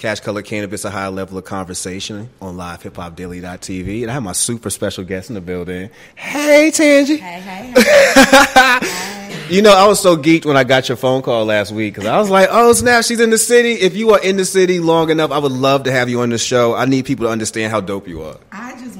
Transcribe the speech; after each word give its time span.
Cash 0.00 0.20
Color 0.20 0.40
Cannabis, 0.40 0.86
a 0.86 0.90
high 0.90 1.08
level 1.08 1.36
of 1.36 1.44
conversation 1.44 2.30
on 2.40 2.56
livehiphopdaily.tv. 2.56 4.00
And 4.00 4.10
I 4.10 4.14
have 4.14 4.22
my 4.22 4.32
super 4.32 4.70
special 4.70 5.04
guest 5.04 5.28
in 5.28 5.34
the 5.34 5.42
building. 5.42 5.90
Hey, 6.16 6.70
Tangie. 6.72 7.18
Hey, 7.18 7.38
hey, 7.38 7.74
hey. 7.76 9.46
you 9.54 9.60
know, 9.60 9.74
I 9.74 9.86
was 9.86 10.00
so 10.00 10.16
geeked 10.16 10.46
when 10.46 10.56
I 10.56 10.64
got 10.64 10.88
your 10.88 10.96
phone 10.96 11.20
call 11.20 11.44
last 11.44 11.70
week 11.70 11.92
because 11.92 12.08
I 12.08 12.16
was 12.16 12.30
like, 12.30 12.48
oh, 12.50 12.72
snap, 12.72 13.04
she's 13.04 13.20
in 13.20 13.28
the 13.28 13.36
city. 13.36 13.72
If 13.72 13.94
you 13.94 14.12
are 14.12 14.22
in 14.22 14.38
the 14.38 14.46
city 14.46 14.80
long 14.80 15.10
enough, 15.10 15.32
I 15.32 15.38
would 15.38 15.52
love 15.52 15.82
to 15.82 15.92
have 15.92 16.08
you 16.08 16.22
on 16.22 16.30
the 16.30 16.38
show. 16.38 16.74
I 16.74 16.86
need 16.86 17.04
people 17.04 17.26
to 17.26 17.30
understand 17.30 17.70
how 17.70 17.82
dope 17.82 18.08
you 18.08 18.22
are. 18.22 18.38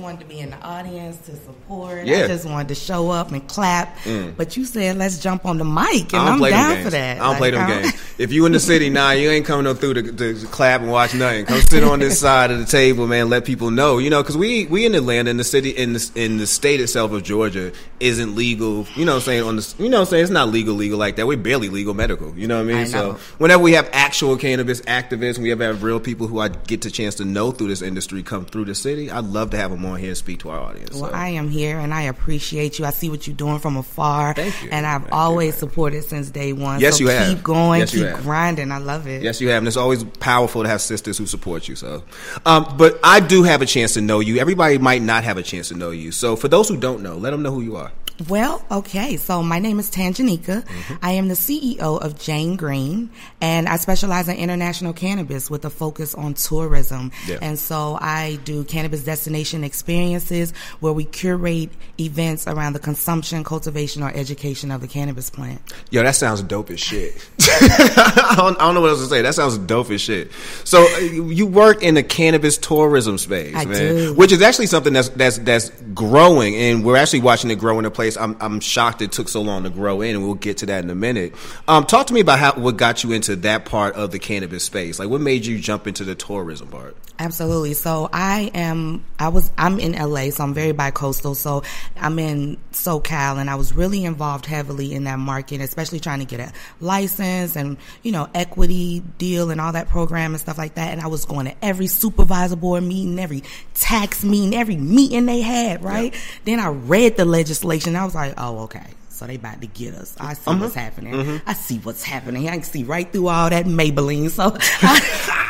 Wanted 0.00 0.20
to 0.20 0.26
be 0.26 0.40
in 0.40 0.50
the 0.50 0.60
audience 0.62 1.18
to 1.26 1.36
support. 1.36 2.06
Yeah. 2.06 2.24
I 2.24 2.26
just 2.28 2.46
wanted 2.46 2.68
to 2.68 2.74
show 2.74 3.10
up 3.10 3.32
and 3.32 3.46
clap. 3.46 3.96
Mm. 3.98 4.36
But 4.36 4.56
you 4.56 4.64
said, 4.64 4.96
let's 4.96 5.18
jump 5.18 5.44
on 5.44 5.58
the 5.58 5.64
mic, 5.64 6.12
and 6.14 6.22
I'm 6.22 6.40
down 6.40 6.82
for 6.82 6.90
that. 6.90 7.18
I 7.18 7.20
don't 7.20 7.28
like, 7.28 7.38
play 7.38 7.50
them 7.50 7.68
games. 7.68 8.14
If 8.18 8.32
you 8.32 8.46
in 8.46 8.52
the 8.52 8.60
city, 8.60 8.90
nah, 8.90 9.10
you 9.10 9.30
ain't 9.30 9.46
coming 9.46 9.66
up 9.66 9.78
through 9.78 9.94
the, 9.94 10.02
the 10.02 10.48
clap 10.50 10.80
and 10.80 10.90
watch 10.90 11.14
nothing. 11.14 11.44
Come 11.44 11.60
sit 11.60 11.84
on 11.84 11.98
this 12.00 12.18
side 12.20 12.50
of 12.50 12.58
the 12.58 12.64
table, 12.64 13.06
man. 13.06 13.28
Let 13.28 13.44
people 13.44 13.70
know, 13.70 13.98
you 13.98 14.10
know, 14.10 14.22
because 14.22 14.36
we 14.36 14.66
we 14.66 14.86
in 14.86 14.94
Atlanta, 14.94 15.30
in 15.30 15.36
the 15.36 15.44
city, 15.44 15.70
in 15.70 15.92
the 15.92 16.10
in 16.14 16.38
the 16.38 16.46
state 16.46 16.80
itself 16.80 17.12
of 17.12 17.22
Georgia, 17.22 17.72
isn't 17.98 18.34
legal. 18.34 18.86
You 18.94 19.04
know, 19.04 19.12
what 19.12 19.16
I'm 19.18 19.24
saying 19.24 19.42
on 19.42 19.56
the, 19.56 19.74
you 19.78 19.88
know, 19.88 19.98
what 19.98 20.08
I'm 20.08 20.10
saying 20.10 20.22
it's 20.22 20.32
not 20.32 20.48
legal, 20.48 20.74
legal 20.74 20.98
like 20.98 21.16
that. 21.16 21.26
We're 21.26 21.36
barely 21.36 21.68
legal 21.68 21.94
medical. 21.94 22.36
You 22.36 22.48
know 22.48 22.56
what 22.56 22.70
I 22.70 22.74
mean? 22.74 22.76
I 22.76 22.84
so 22.84 23.18
whenever 23.38 23.62
we 23.62 23.72
have 23.72 23.88
actual 23.92 24.36
cannabis 24.36 24.80
activists, 24.82 25.38
we 25.38 25.50
have, 25.50 25.60
have 25.60 25.82
real 25.82 26.00
people 26.00 26.26
who 26.26 26.38
I 26.38 26.48
get 26.48 26.82
the 26.82 26.90
chance 26.90 27.16
to 27.16 27.24
know 27.24 27.50
through 27.50 27.68
this 27.68 27.82
industry 27.82 28.22
come 28.22 28.44
through 28.44 28.66
the 28.66 28.74
city. 28.74 29.10
I'd 29.10 29.24
love 29.24 29.50
to 29.50 29.56
have 29.56 29.70
them 29.70 29.84
on 29.84 29.89
here 29.98 30.10
and 30.10 30.16
speak 30.16 30.40
to 30.40 30.50
our 30.50 30.60
audience. 30.60 30.94
Well, 30.94 31.10
so. 31.10 31.16
I 31.16 31.28
am 31.28 31.48
here 31.48 31.78
and 31.78 31.92
I 31.92 32.02
appreciate 32.02 32.78
you. 32.78 32.84
I 32.84 32.90
see 32.90 33.08
what 33.08 33.26
you're 33.26 33.36
doing 33.36 33.58
from 33.58 33.76
afar. 33.76 34.34
Thank 34.34 34.62
you. 34.62 34.68
And 34.70 34.86
I've 34.86 35.02
Thank 35.02 35.14
always 35.14 35.54
you. 35.54 35.60
supported 35.60 36.04
since 36.04 36.30
day 36.30 36.52
one. 36.52 36.80
Yes, 36.80 36.98
so 36.98 37.04
you 37.04 37.10
have. 37.10 37.28
Keep 37.28 37.42
going, 37.42 37.80
yes, 37.80 37.90
keep 37.92 38.12
grinding. 38.22 38.70
I 38.70 38.78
love 38.78 39.06
it. 39.06 39.22
Yes, 39.22 39.40
you 39.40 39.48
have. 39.48 39.58
And 39.58 39.68
it's 39.68 39.76
always 39.76 40.04
powerful 40.04 40.62
to 40.62 40.68
have 40.68 40.80
sisters 40.80 41.18
who 41.18 41.26
support 41.26 41.68
you. 41.68 41.76
So, 41.76 42.02
um, 42.46 42.74
but 42.76 42.98
I 43.02 43.20
do 43.20 43.42
have 43.42 43.62
a 43.62 43.66
chance 43.66 43.94
to 43.94 44.00
know 44.00 44.20
you. 44.20 44.38
Everybody 44.38 44.78
might 44.78 45.02
not 45.02 45.24
have 45.24 45.36
a 45.38 45.42
chance 45.42 45.68
to 45.68 45.74
know 45.74 45.90
you. 45.90 46.12
So, 46.12 46.36
for 46.36 46.48
those 46.48 46.68
who 46.68 46.76
don't 46.76 47.02
know, 47.02 47.16
let 47.16 47.30
them 47.30 47.42
know 47.42 47.50
who 47.50 47.62
you 47.62 47.76
are. 47.76 47.92
Well, 48.28 48.62
okay. 48.70 49.16
So 49.16 49.42
my 49.42 49.58
name 49.58 49.78
is 49.78 49.90
Tanjanika. 49.90 50.62
Mm-hmm. 50.62 50.94
I 51.02 51.12
am 51.12 51.28
the 51.28 51.34
CEO 51.34 51.78
of 51.80 52.14
Jayn 52.14 52.56
Green, 52.56 53.10
and 53.40 53.68
I 53.68 53.76
specialize 53.76 54.28
in 54.28 54.36
international 54.36 54.92
cannabis 54.92 55.50
with 55.50 55.64
a 55.64 55.70
focus 55.70 56.14
on 56.14 56.34
tourism. 56.34 57.12
Yeah. 57.26 57.38
And 57.40 57.58
so 57.58 57.96
I 58.00 58.38
do 58.44 58.64
cannabis 58.64 59.04
destination 59.04 59.64
experiences 59.64 60.52
where 60.80 60.92
we 60.92 61.04
curate 61.04 61.70
events 61.98 62.46
around 62.46 62.74
the 62.74 62.78
consumption, 62.78 63.42
cultivation, 63.44 64.02
or 64.02 64.12
education 64.12 64.70
of 64.70 64.80
the 64.80 64.88
cannabis 64.88 65.30
plant. 65.30 65.60
Yo, 65.90 66.02
that 66.02 66.16
sounds 66.16 66.42
dope 66.42 66.70
as 66.70 66.80
shit. 66.80 67.14
I, 67.40 68.34
don't, 68.36 68.56
I, 68.60 68.64
don't, 68.64 68.74
know 68.74 68.80
what 68.82 68.90
else 68.90 69.02
to 69.02 69.06
say. 69.06 69.22
That 69.22 69.34
sounds 69.34 69.56
dope 69.58 69.90
as 69.90 70.00
shit. 70.00 70.30
So 70.64 70.82
uh, 70.82 70.98
you 70.98 71.46
work 71.46 71.82
in 71.82 71.94
the 71.94 72.02
cannabis 72.02 72.58
tourism 72.58 73.18
space, 73.18 73.54
I 73.56 73.64
man, 73.64 73.94
do. 73.94 74.14
which 74.14 74.32
is 74.32 74.42
actually 74.42 74.66
something 74.66 74.92
that's 74.92 75.08
that's 75.10 75.38
that's 75.38 75.70
growing, 75.94 76.54
and 76.54 76.84
we're 76.84 76.96
actually 76.96 77.20
watching 77.20 77.50
it 77.50 77.58
grow 77.58 77.78
in 77.78 77.84
a 77.84 77.90
place. 77.90 78.09
I'm 78.16 78.36
I'm 78.40 78.60
shocked 78.60 79.02
it 79.02 79.12
took 79.12 79.28
so 79.28 79.42
long 79.42 79.64
to 79.64 79.70
grow 79.70 80.00
in, 80.00 80.16
and 80.16 80.24
we'll 80.24 80.34
get 80.34 80.58
to 80.58 80.66
that 80.66 80.84
in 80.84 80.90
a 80.90 80.94
minute. 80.94 81.34
Um, 81.68 81.84
talk 81.84 82.06
to 82.08 82.14
me 82.14 82.20
about 82.20 82.38
how 82.38 82.52
what 82.54 82.76
got 82.76 83.04
you 83.04 83.12
into 83.12 83.36
that 83.36 83.64
part 83.64 83.94
of 83.94 84.10
the 84.10 84.18
cannabis 84.18 84.64
space. 84.64 84.98
Like, 84.98 85.08
what 85.08 85.20
made 85.20 85.46
you 85.46 85.58
jump 85.58 85.86
into 85.86 86.04
the 86.04 86.14
tourism 86.14 86.68
part? 86.68 86.96
Absolutely. 87.20 87.74
So 87.74 88.08
I 88.10 88.50
am. 88.54 89.04
I 89.18 89.28
was. 89.28 89.52
I'm 89.58 89.78
in 89.78 89.92
LA, 89.92 90.30
so 90.30 90.42
I'm 90.42 90.54
very 90.54 90.72
bi-coastal. 90.72 91.34
So 91.34 91.62
I'm 91.94 92.18
in 92.18 92.56
SoCal, 92.72 93.36
and 93.36 93.50
I 93.50 93.56
was 93.56 93.74
really 93.74 94.06
involved 94.06 94.46
heavily 94.46 94.94
in 94.94 95.04
that 95.04 95.18
market, 95.18 95.60
especially 95.60 96.00
trying 96.00 96.20
to 96.20 96.24
get 96.24 96.40
a 96.40 96.50
license 96.80 97.56
and 97.56 97.76
you 98.02 98.10
know 98.10 98.26
equity 98.34 99.00
deal 99.18 99.50
and 99.50 99.60
all 99.60 99.72
that 99.72 99.90
program 99.90 100.32
and 100.32 100.40
stuff 100.40 100.56
like 100.56 100.76
that. 100.76 100.92
And 100.92 101.00
I 101.02 101.08
was 101.08 101.26
going 101.26 101.44
to 101.44 101.54
every 101.62 101.88
supervisor 101.88 102.56
board 102.56 102.84
meeting, 102.84 103.18
every 103.18 103.42
tax 103.74 104.24
meeting, 104.24 104.58
every 104.58 104.76
meeting 104.76 105.26
they 105.26 105.42
had. 105.42 105.84
Right. 105.84 106.14
Yeah. 106.14 106.20
Then 106.46 106.60
I 106.60 106.68
read 106.68 107.18
the 107.18 107.26
legislation. 107.26 107.96
I 107.96 108.06
was 108.06 108.14
like, 108.14 108.32
oh, 108.38 108.60
okay. 108.60 108.86
So 109.10 109.26
they 109.26 109.34
about 109.34 109.60
to 109.60 109.66
get 109.66 109.92
us. 109.92 110.16
I 110.18 110.32
see 110.32 110.50
uh-huh. 110.50 110.60
what's 110.60 110.74
happening. 110.74 111.12
Mm-hmm. 111.12 111.46
I 111.46 111.52
see 111.52 111.76
what's 111.80 112.02
happening. 112.02 112.48
I 112.48 112.52
can 112.52 112.62
see 112.62 112.84
right 112.84 113.12
through 113.12 113.28
all 113.28 113.50
that 113.50 113.66
Maybelline. 113.66 114.30
So. 114.30 114.56
I, 114.56 115.48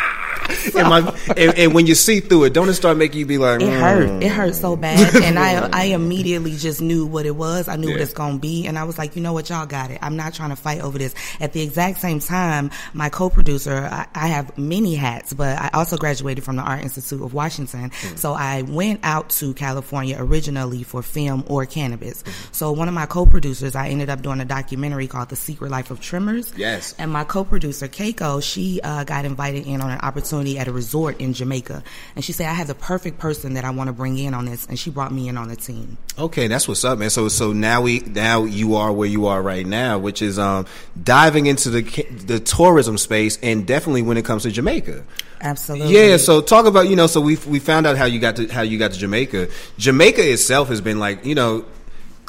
and, 0.76 0.88
my, 0.88 1.16
and, 1.37 1.59
and, 1.59 1.75
when 1.75 1.87
you 1.87 1.94
see 1.94 2.21
through 2.21 2.44
it, 2.44 2.53
don't 2.53 2.69
it 2.69 2.75
start 2.75 2.97
making 2.97 3.21
you 3.21 3.26
be 3.26 3.38
like, 3.38 3.60
mm. 3.60 3.69
it 3.69 3.81
hurt. 3.81 4.22
It 4.22 4.28
hurt 4.28 4.54
so 4.54 4.76
bad, 4.76 5.15
and 5.22 5.38
I 5.38 5.69
I 5.72 5.84
immediately 5.87 6.56
just 6.56 6.81
knew 6.81 7.06
what 7.06 7.26
it 7.26 7.37
was. 7.37 7.69
I 7.69 7.76
knew 7.76 7.88
yeah. 7.88 7.94
what 7.94 8.00
it's 8.03 8.12
gonna 8.12 8.38
be, 8.38 8.66
and 8.66 8.78
I 8.78 8.84
was 8.84 8.98
like, 8.98 9.16
you 9.16 9.22
know 9.22 9.32
what, 9.32 9.48
y'all 9.48 9.66
got 9.66 9.91
it. 9.91 9.98
I'm 10.03 10.16
not 10.16 10.34
trying 10.34 10.50
to 10.50 10.56
fight 10.56 10.81
over 10.81 10.98
this. 10.98 11.15
At 11.41 11.53
the 11.53 11.62
exact 11.62 11.98
same 11.98 12.21
time, 12.21 12.71
my 12.93 13.09
co-producer, 13.09 13.88
I, 13.91 14.06
I 14.15 14.26
have 14.28 14.56
many 14.59 14.94
hats, 14.94 15.32
but 15.32 15.59
I 15.59 15.71
also 15.72 15.97
graduated 15.97 16.44
from 16.44 16.56
the 16.56 16.62
Art 16.62 16.82
Institute 16.82 17.22
of 17.22 17.32
Washington, 17.32 17.91
mm. 17.91 18.19
so 18.19 18.32
I 18.32 18.62
went 18.62 19.00
out 19.03 19.31
to 19.31 19.54
California 19.54 20.16
originally 20.19 20.82
for 20.82 21.03
film 21.03 21.44
or 21.47 21.65
cannabis. 21.66 22.22
Mm. 22.22 22.54
So 22.54 22.72
one 22.72 22.88
of 22.88 22.94
my 22.94 23.06
co-producers, 23.06 23.75
I 23.75 23.88
ended 23.88 24.10
up 24.10 24.22
doing 24.22 24.41
a 24.41 24.44
documentary 24.44 25.06
called 25.06 25.28
The 25.28 25.37
Secret 25.37 25.71
Life 25.71 25.91
of 25.91 26.00
Trimmers. 26.00 26.53
Yes, 26.56 26.94
and 26.98 27.10
my 27.10 27.25
co-producer 27.25 27.88
Keiko, 27.88 28.42
she 28.42 28.81
uh, 28.82 29.04
got 29.04 29.25
invited 29.25 29.66
in 29.66 29.81
on 29.81 29.91
an 29.91 30.00
opportunity 30.00 30.50
at 30.59 30.69
a 30.69 30.72
resort 30.72 31.21
in 31.21 31.33
Jamaica. 31.33 31.83
And 32.16 32.25
she 32.25 32.33
said, 32.33 32.47
I 32.47 32.55
have 32.55 32.66
the 32.66 32.75
perfect 32.75 33.19
person 33.19 33.55
that 33.55 33.65
I 33.65 33.71
want 33.71 33.88
to 33.88 33.93
bring 33.93 34.19
in 34.19 34.34
on 34.34 34.44
this. 34.44 34.66
And 34.66 34.78
she 34.78 34.91
brought 34.91 35.12
me 35.12 35.28
in 35.28 35.37
on 35.37 35.49
the 35.49 35.56
team. 35.56 35.99
Okay, 36.19 36.49
that's 36.49 36.66
what's 36.66 36.84
up, 36.84 36.99
man. 36.99 37.11
So, 37.11 37.28
so 37.28 37.53
now 37.53 37.83
we, 37.83 38.00
now 38.00 38.44
you 38.44 38.75
are 38.77 38.93
where 38.93 39.09
you 39.09 39.27
are 39.27 39.41
right 39.43 39.66
now, 39.66 39.99
which 39.99 40.22
is, 40.22 40.39
um, 40.39 40.66
diving 41.03 41.47
into 41.47 41.71
the, 41.71 41.83
the 42.27 42.41
tourism 42.41 42.99
space 42.99 43.39
and 43.43 43.66
definitely 43.66 44.03
when 44.03 44.16
it 44.16 44.25
comes 44.25 44.43
to 44.43 44.50
Jamaica. 44.50 45.05
Absolutely. 45.41 45.94
Yeah. 45.94 46.16
So 46.19 46.41
talk 46.43 46.66
about, 46.66 46.89
you 46.89 46.97
know, 46.97 47.06
so 47.06 47.21
we, 47.21 47.37
we 47.49 47.59
found 47.59 47.87
out 47.87 47.97
how 47.97 48.05
you 48.05 48.19
got 48.19 48.37
to, 48.37 48.49
how 48.49 48.62
you 48.62 48.78
got 48.78 48.93
to 48.93 48.99
Jamaica. 48.99 49.49
Jamaica 49.78 50.33
itself 50.33 50.69
has 50.69 50.81
been 50.81 50.99
like, 50.99 51.25
you 51.25 51.34
know, 51.34 51.65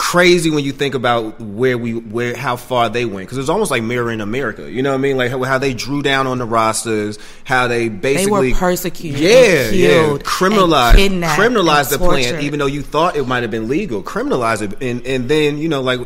crazy 0.02 0.50
when 0.50 0.64
you 0.64 0.72
think 0.72 0.96
about 0.96 1.40
where 1.40 1.78
we 1.78 1.94
where 1.94 2.36
how 2.36 2.56
far 2.56 2.90
they 2.90 3.06
went 3.06 3.28
because 3.28 3.38
it's 3.38 3.50
almost 3.50 3.70
like 3.70 3.84
mirroring 3.84 4.20
America. 4.20 4.70
You 4.70 4.82
know 4.82 4.90
what 4.90 4.98
I 4.98 5.02
mean? 5.02 5.16
Like 5.16 5.30
how, 5.30 5.44
how 5.44 5.60
they 5.60 5.76
drew 5.76 6.02
down 6.02 6.26
on 6.26 6.40
the 6.40 6.48
Rastas, 6.48 7.20
how 7.44 7.68
they 7.68 7.88
basically 7.88 8.48
they 8.48 8.54
were 8.54 8.60
persecuted, 8.60 9.20
yeah, 9.20 9.70
yeah, 9.70 10.18
criminalized, 10.18 11.24
criminalized 11.36 11.92
the 11.92 12.00
plant, 12.00 12.42
even 12.42 12.58
though 12.58 12.66
you 12.66 12.82
thought 12.82 13.16
it 13.16 13.28
might 13.28 13.44
have 13.44 13.52
been 13.52 13.68
legal, 13.68 14.02
criminalized 14.02 14.64
it, 14.64 14.82
and 14.82 15.06
and 15.06 15.30
then 15.30 15.60
you 15.60 15.70
know 15.70 15.82
like 15.82 16.00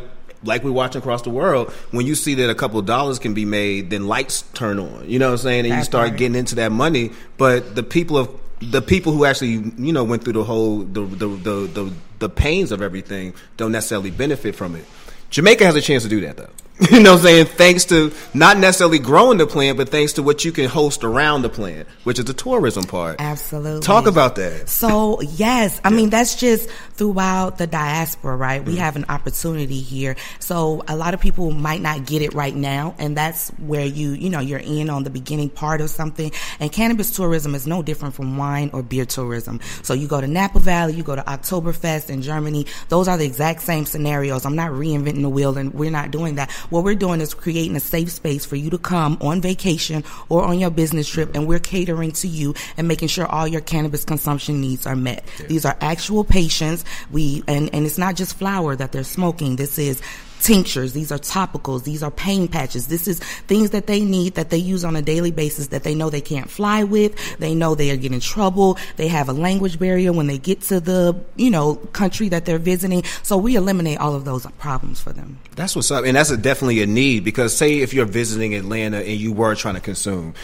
like 0.44 0.62
we're 0.62 0.72
watching 0.72 0.98
across 0.98 1.22
the 1.22 1.30
world, 1.30 1.72
when 1.90 2.06
you 2.06 2.14
see 2.14 2.34
that 2.34 2.50
a 2.50 2.54
couple 2.54 2.78
of 2.78 2.84
dollars 2.84 3.18
can 3.18 3.32
be 3.32 3.46
made, 3.46 3.88
then 3.88 4.06
lights 4.06 4.42
turn 4.52 4.78
on. 4.78 5.08
You 5.08 5.18
know 5.18 5.28
what 5.28 5.32
I'm 5.32 5.38
saying? 5.38 5.64
And 5.64 5.72
that 5.72 5.78
you 5.78 5.84
start 5.84 6.08
part. 6.08 6.18
getting 6.18 6.36
into 6.36 6.56
that 6.56 6.70
money. 6.70 7.12
But 7.38 7.74
the 7.74 7.82
people 7.82 8.18
of 8.18 8.28
the 8.60 8.80
people 8.80 9.12
who 9.12 9.24
actually 9.24 9.72
you 9.78 9.92
know 9.92 10.04
went 10.04 10.24
through 10.24 10.34
the 10.34 10.44
whole 10.44 10.80
the 10.80 11.00
the 11.00 11.28
the 11.28 11.52
the, 11.66 11.92
the 12.18 12.28
pains 12.28 12.72
of 12.72 12.82
everything 12.82 13.34
don't 13.56 13.72
necessarily 13.72 14.10
benefit 14.10 14.54
from 14.54 14.74
it. 14.74 14.84
Jamaica 15.30 15.64
has 15.64 15.76
a 15.76 15.80
chance 15.80 16.02
to 16.02 16.08
do 16.08 16.20
that 16.20 16.36
though. 16.36 16.50
You 16.90 17.00
know 17.02 17.12
what 17.12 17.20
I'm 17.20 17.24
saying? 17.24 17.46
Thanks 17.46 17.86
to 17.86 18.12
not 18.34 18.58
necessarily 18.58 18.98
growing 18.98 19.38
the 19.38 19.46
plant, 19.46 19.78
but 19.78 19.88
thanks 19.88 20.12
to 20.14 20.22
what 20.22 20.44
you 20.44 20.52
can 20.52 20.68
host 20.68 21.04
around 21.04 21.40
the 21.40 21.48
plant, 21.48 21.88
which 22.04 22.18
is 22.18 22.26
the 22.26 22.34
tourism 22.34 22.84
part. 22.84 23.16
Absolutely. 23.18 23.80
Talk 23.80 24.06
about 24.06 24.36
that. 24.36 24.68
So, 24.68 25.22
yes, 25.22 25.80
I 25.84 25.88
yeah. 25.88 25.96
mean, 25.96 26.10
that's 26.10 26.36
just 26.36 26.68
throughout 26.94 27.56
the 27.56 27.66
diaspora, 27.66 28.36
right? 28.36 28.62
We 28.62 28.72
mm-hmm. 28.72 28.82
have 28.82 28.96
an 28.96 29.06
opportunity 29.08 29.80
here. 29.80 30.16
So, 30.38 30.84
a 30.86 30.96
lot 30.96 31.14
of 31.14 31.20
people 31.20 31.50
might 31.50 31.80
not 31.80 32.04
get 32.04 32.20
it 32.20 32.34
right 32.34 32.54
now, 32.54 32.94
and 32.98 33.16
that's 33.16 33.48
where 33.52 33.86
you, 33.86 34.10
you 34.10 34.28
know, 34.28 34.40
you're 34.40 34.58
in 34.58 34.90
on 34.90 35.02
the 35.04 35.10
beginning 35.10 35.48
part 35.48 35.80
of 35.80 35.88
something. 35.88 36.30
And 36.60 36.70
cannabis 36.70 37.10
tourism 37.10 37.54
is 37.54 37.66
no 37.66 37.82
different 37.82 38.14
from 38.14 38.36
wine 38.36 38.68
or 38.74 38.82
beer 38.82 39.06
tourism. 39.06 39.60
So, 39.82 39.94
you 39.94 40.08
go 40.08 40.20
to 40.20 40.26
Napa 40.26 40.58
Valley, 40.58 40.92
you 40.92 41.02
go 41.02 41.16
to 41.16 41.22
Oktoberfest 41.22 42.10
in 42.10 42.20
Germany. 42.20 42.66
Those 42.90 43.08
are 43.08 43.16
the 43.16 43.24
exact 43.24 43.62
same 43.62 43.86
scenarios. 43.86 44.44
I'm 44.44 44.56
not 44.56 44.72
reinventing 44.72 45.22
the 45.22 45.30
wheel, 45.30 45.56
and 45.56 45.72
we're 45.72 45.90
not 45.90 46.10
doing 46.10 46.34
that 46.34 46.50
what 46.70 46.84
we're 46.84 46.94
doing 46.94 47.20
is 47.20 47.34
creating 47.34 47.76
a 47.76 47.80
safe 47.80 48.10
space 48.10 48.44
for 48.44 48.56
you 48.56 48.70
to 48.70 48.78
come 48.78 49.18
on 49.20 49.40
vacation 49.40 50.04
or 50.28 50.44
on 50.44 50.58
your 50.58 50.70
business 50.70 51.08
trip, 51.08 51.34
and 51.34 51.46
we're 51.46 51.58
catering 51.58 52.12
to 52.12 52.28
you 52.28 52.54
and 52.76 52.88
making 52.88 53.08
sure 53.08 53.26
all 53.26 53.46
your 53.46 53.60
cannabis 53.60 54.04
consumption 54.04 54.60
needs 54.60 54.86
are 54.86 54.96
met. 54.96 55.24
Yeah. 55.40 55.46
These 55.46 55.64
are 55.64 55.76
actual 55.80 56.24
patients. 56.24 56.84
We 57.10 57.42
and 57.46 57.70
and 57.74 57.86
it's 57.86 57.98
not 57.98 58.16
just 58.16 58.36
flower 58.36 58.76
that 58.76 58.92
they're 58.92 59.04
smoking. 59.04 59.56
This 59.56 59.78
is 59.78 60.00
tinctures, 60.40 60.92
these 60.92 61.12
are 61.12 61.18
topicals, 61.18 61.84
these 61.84 62.02
are 62.02 62.10
pain 62.10 62.48
patches. 62.48 62.88
This 62.88 63.08
is 63.08 63.20
things 63.20 63.70
that 63.70 63.86
they 63.86 64.04
need 64.04 64.34
that 64.34 64.50
they 64.50 64.58
use 64.58 64.84
on 64.84 64.96
a 64.96 65.02
daily 65.02 65.30
basis 65.30 65.68
that 65.68 65.82
they 65.82 65.94
know 65.94 66.10
they 66.10 66.20
can't 66.20 66.50
fly 66.50 66.84
with. 66.84 67.38
They 67.38 67.54
know 67.54 67.74
they 67.74 67.90
are 67.90 67.96
getting 67.96 68.20
trouble. 68.20 68.78
They 68.96 69.08
have 69.08 69.28
a 69.28 69.32
language 69.32 69.78
barrier 69.78 70.12
when 70.12 70.26
they 70.26 70.38
get 70.38 70.60
to 70.62 70.80
the, 70.80 71.18
you 71.36 71.50
know, 71.50 71.76
country 71.76 72.28
that 72.30 72.44
they're 72.44 72.58
visiting. 72.58 73.04
So 73.22 73.36
we 73.36 73.56
eliminate 73.56 73.98
all 73.98 74.14
of 74.14 74.24
those 74.24 74.46
problems 74.58 75.00
for 75.00 75.12
them. 75.12 75.38
That's 75.56 75.74
what's 75.74 75.90
up. 75.90 76.04
And 76.04 76.16
that's 76.16 76.30
a, 76.30 76.36
definitely 76.36 76.82
a 76.82 76.86
need 76.86 77.24
because 77.24 77.56
say 77.56 77.80
if 77.80 77.94
you're 77.94 78.06
visiting 78.06 78.54
Atlanta 78.54 78.98
and 78.98 79.18
you 79.18 79.32
were 79.32 79.54
trying 79.54 79.74
to 79.74 79.80
consume, 79.80 80.34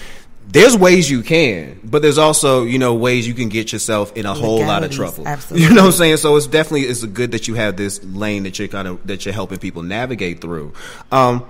there's 0.49 0.77
ways 0.77 1.11
you 1.11 1.23
can, 1.23 1.81
but 1.85 2.03
there's 2.03 2.19
also 2.19 2.65
you 2.65 2.79
know 2.79 2.95
ways 2.95 3.27
you 3.27 3.35
can 3.35 3.49
get 3.49 3.73
yourself 3.73 4.17
in 4.17 4.27
a 4.27 4.35
whole 4.35 4.61
lot 4.61 4.85
of 4.85 4.91
trouble. 4.91 5.27
Absolutely. 5.27 5.67
You 5.69 5.75
know 5.75 5.83
what 5.83 5.89
I'm 5.89 5.93
saying? 5.93 6.17
So 6.19 6.37
it's 6.37 6.47
definitely 6.47 6.83
it's 6.83 7.05
good 7.05 7.33
that 7.33 7.49
you 7.49 7.55
have 7.55 7.77
this 7.77 8.03
lane 8.05 8.43
that 8.45 8.59
you're 8.59 8.69
kind 8.69 8.89
of 8.89 9.07
that 9.07 9.25
you're 9.25 9.35
helping 9.35 9.59
people 9.59 9.83
navigate 9.83 10.41
through. 10.41 10.73
Um, 11.11 11.45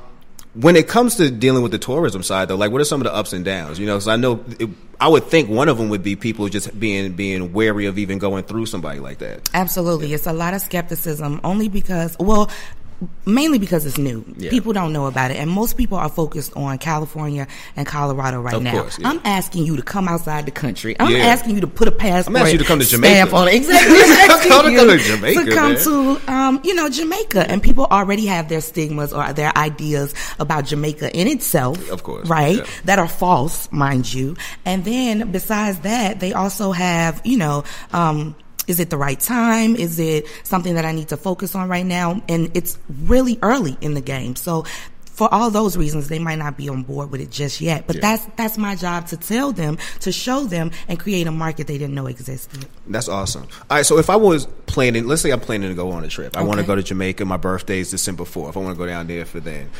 when 0.54 0.76
it 0.76 0.86
comes 0.86 1.16
to 1.16 1.30
dealing 1.30 1.62
with 1.62 1.72
the 1.72 1.78
tourism 1.78 2.22
side, 2.22 2.48
though, 2.48 2.56
like 2.56 2.70
what 2.70 2.80
are 2.80 2.84
some 2.84 3.00
of 3.00 3.04
the 3.04 3.14
ups 3.14 3.32
and 3.32 3.44
downs? 3.44 3.78
You 3.78 3.86
know, 3.86 3.94
because 3.94 4.08
I 4.08 4.16
know 4.16 4.44
it, 4.58 4.68
I 5.00 5.08
would 5.08 5.24
think 5.24 5.48
one 5.48 5.68
of 5.68 5.78
them 5.78 5.88
would 5.88 6.02
be 6.02 6.14
people 6.14 6.48
just 6.48 6.78
being 6.78 7.12
being 7.12 7.52
wary 7.52 7.86
of 7.86 7.98
even 7.98 8.18
going 8.18 8.44
through 8.44 8.66
somebody 8.66 9.00
like 9.00 9.18
that. 9.18 9.48
Absolutely, 9.54 10.08
yeah. 10.08 10.16
it's 10.16 10.26
a 10.26 10.32
lot 10.32 10.54
of 10.54 10.60
skepticism, 10.60 11.40
only 11.42 11.68
because 11.68 12.16
well, 12.18 12.50
mainly 13.26 13.58
because 13.58 13.86
it's 13.86 13.98
new. 13.98 14.24
Yeah. 14.36 14.50
People 14.50 14.72
don't 14.72 14.92
know 14.92 15.06
about 15.06 15.30
it, 15.30 15.36
and 15.36 15.50
most 15.50 15.76
people 15.76 15.98
are 15.98 16.08
focused 16.08 16.52
on 16.56 16.78
California 16.78 17.46
and 17.76 17.86
Colorado 17.86 18.40
right 18.40 18.54
of 18.54 18.62
now. 18.62 18.82
Course, 18.82 18.98
yeah. 18.98 19.08
I'm 19.08 19.20
asking 19.24 19.64
you 19.64 19.76
to 19.76 19.82
come 19.82 20.08
outside 20.08 20.46
the 20.46 20.50
country. 20.50 20.96
I'm 20.98 21.12
yeah. 21.12 21.24
asking 21.24 21.54
you 21.54 21.60
to 21.60 21.66
put 21.66 21.88
a 21.88 21.92
passport. 21.92 22.36
I'm 22.36 22.42
asking 22.42 22.54
you 22.54 22.58
to 22.58 22.64
come 22.64 22.78
to 22.78 22.84
Jamaica. 22.84 23.34
on 23.34 23.48
it. 23.48 23.54
Exactly. 23.54 23.96
come 24.48 24.64
to, 24.64 24.76
come 24.76 24.88
to 24.88 24.98
Jamaica. 24.98 25.44
To 25.44 25.54
come 25.54 25.72
man. 25.72 25.82
to, 25.82 26.32
um, 26.32 26.60
you 26.64 26.74
know, 26.74 26.88
Jamaica, 26.88 27.50
and 27.50 27.62
people 27.62 27.86
already 27.86 28.26
have 28.26 28.48
their 28.48 28.60
stigmas 28.60 29.12
or 29.12 29.32
their 29.32 29.56
ideas 29.56 30.14
about 30.38 30.66
Jamaica 30.66 31.14
in 31.16 31.28
itself. 31.28 31.90
Of 31.90 32.02
course, 32.02 32.28
right? 32.28 32.60
That 32.84 32.98
are 32.98 33.08
false, 33.08 33.70
mind 33.72 34.12
you. 34.12 34.36
And 34.64 34.84
then 34.84 35.30
besides 35.32 35.80
that, 35.80 36.20
they 36.20 36.32
also 36.32 36.72
have, 36.72 37.20
you 37.24 37.38
know. 37.38 37.64
Um, 37.92 38.36
is 38.66 38.80
it 38.80 38.90
the 38.90 38.96
right 38.96 39.18
time? 39.18 39.76
Is 39.76 39.98
it 39.98 40.26
something 40.44 40.74
that 40.74 40.84
I 40.84 40.92
need 40.92 41.08
to 41.08 41.16
focus 41.16 41.54
on 41.54 41.68
right 41.68 41.86
now? 41.86 42.22
And 42.28 42.50
it's 42.56 42.78
really 43.04 43.38
early 43.42 43.76
in 43.80 43.94
the 43.94 44.00
game. 44.00 44.36
So 44.36 44.64
for 45.12 45.32
all 45.32 45.50
those 45.50 45.76
reasons, 45.76 46.08
they 46.08 46.18
might 46.18 46.38
not 46.38 46.56
be 46.56 46.68
on 46.68 46.82
board 46.82 47.10
with 47.10 47.20
it 47.20 47.30
just 47.30 47.60
yet. 47.60 47.86
But 47.86 47.96
yeah. 47.96 48.00
that's 48.02 48.26
that's 48.36 48.58
my 48.58 48.74
job 48.74 49.06
to 49.08 49.16
tell 49.16 49.52
them, 49.52 49.78
to 50.00 50.10
show 50.10 50.44
them, 50.44 50.70
and 50.88 50.98
create 50.98 51.26
a 51.26 51.30
market 51.30 51.66
they 51.66 51.78
didn't 51.78 51.94
know 51.94 52.06
existed. 52.06 52.66
That's 52.86 53.08
awesome. 53.08 53.42
All 53.70 53.76
right, 53.76 53.86
so 53.86 53.98
if 53.98 54.08
I 54.08 54.16
was 54.16 54.46
planning, 54.66 55.06
let's 55.06 55.22
say 55.22 55.30
I'm 55.30 55.40
planning 55.40 55.68
to 55.68 55.74
go 55.74 55.90
on 55.90 56.02
a 56.02 56.08
trip, 56.08 56.36
I 56.36 56.40
okay. 56.40 56.48
want 56.48 56.60
to 56.60 56.66
go 56.66 56.74
to 56.74 56.82
Jamaica. 56.82 57.24
My 57.24 57.36
birthday 57.36 57.80
is 57.80 57.90
December 57.90 58.24
fourth. 58.24 58.56
I 58.56 58.60
want 58.60 58.74
to 58.74 58.78
go 58.78 58.86
down 58.86 59.06
there 59.06 59.24
for 59.24 59.40
then 59.40 59.70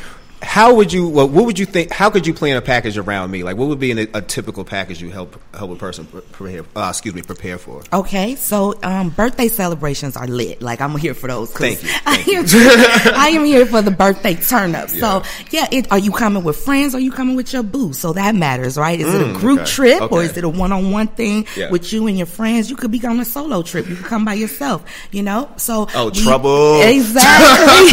how 0.43 0.75
would 0.75 0.93
you 0.93 1.07
well, 1.07 1.27
what 1.27 1.45
would 1.45 1.57
you 1.57 1.65
think 1.65 1.91
how 1.91 2.09
could 2.09 2.27
you 2.27 2.33
plan 2.33 2.57
a 2.57 2.61
package 2.61 2.97
around 2.97 3.31
me? 3.31 3.43
Like 3.43 3.57
what 3.57 3.67
would 3.69 3.79
be 3.79 3.91
a, 3.91 4.07
a 4.13 4.21
typical 4.21 4.63
package 4.63 5.01
you 5.01 5.09
help 5.09 5.39
help 5.55 5.71
a 5.71 5.75
person 5.75 6.05
prepare 6.05 6.63
uh, 6.75 6.87
excuse 6.89 7.15
me 7.15 7.21
prepare 7.21 7.57
for? 7.57 7.83
Okay 7.91 8.35
so 8.35 8.75
um, 8.83 9.09
birthday 9.09 9.47
celebrations 9.47 10.17
are 10.17 10.27
lit. 10.27 10.61
Like 10.61 10.81
i'm 10.81 10.95
here 10.97 11.13
for 11.13 11.27
those. 11.27 11.51
Thank 11.51 11.83
you, 11.83 11.89
thank 12.03 12.27
I, 12.27 13.09
am, 13.09 13.15
I 13.15 13.27
am 13.29 13.45
here 13.45 13.65
for 13.65 13.81
the 13.81 13.91
birthday 13.91 14.35
turn 14.35 14.75
up. 14.75 14.89
Yeah. 14.93 14.99
so 14.99 15.23
yeah. 15.51 15.67
it, 15.71 15.91
are 15.91 15.99
you 15.99 16.11
coming 16.11 16.43
with 16.43 16.57
friends? 16.57 16.93
Or 16.93 16.97
are 16.97 17.01
you 17.01 17.11
coming 17.11 17.35
with 17.35 17.53
your 17.53 17.63
boo? 17.63 17.93
So 17.93 18.13
that 18.13 18.35
matters 18.35 18.77
right? 18.77 18.99
Is 18.99 19.07
mm, 19.07 19.15
it 19.15 19.21
a 19.21 19.25
mm, 19.33 19.39
group 19.39 19.59
okay. 19.61 19.69
trip 19.69 20.01
okay. 20.01 20.15
or 20.15 20.23
is 20.23 20.37
it 20.37 20.43
a 20.43 20.49
one-on-one 20.49 21.07
thing 21.07 21.47
yeah. 21.55 21.69
with 21.69 21.91
you 21.93 22.07
and 22.07 22.17
your 22.17 22.27
friends? 22.27 22.69
You 22.69 22.75
could 22.75 22.91
be 22.91 23.03
on 23.05 23.19
a 23.19 23.25
solo 23.25 23.61
trip. 23.61 23.87
You 23.87 23.95
could 23.95 24.05
come 24.05 24.25
by 24.25 24.33
yourself 24.33 24.83
you 25.11 25.23
know? 25.23 25.49
So 25.57 25.87
oh 25.95 26.05
we, 26.05 26.21
trouble. 26.21 26.81
Exactly. 26.81 27.89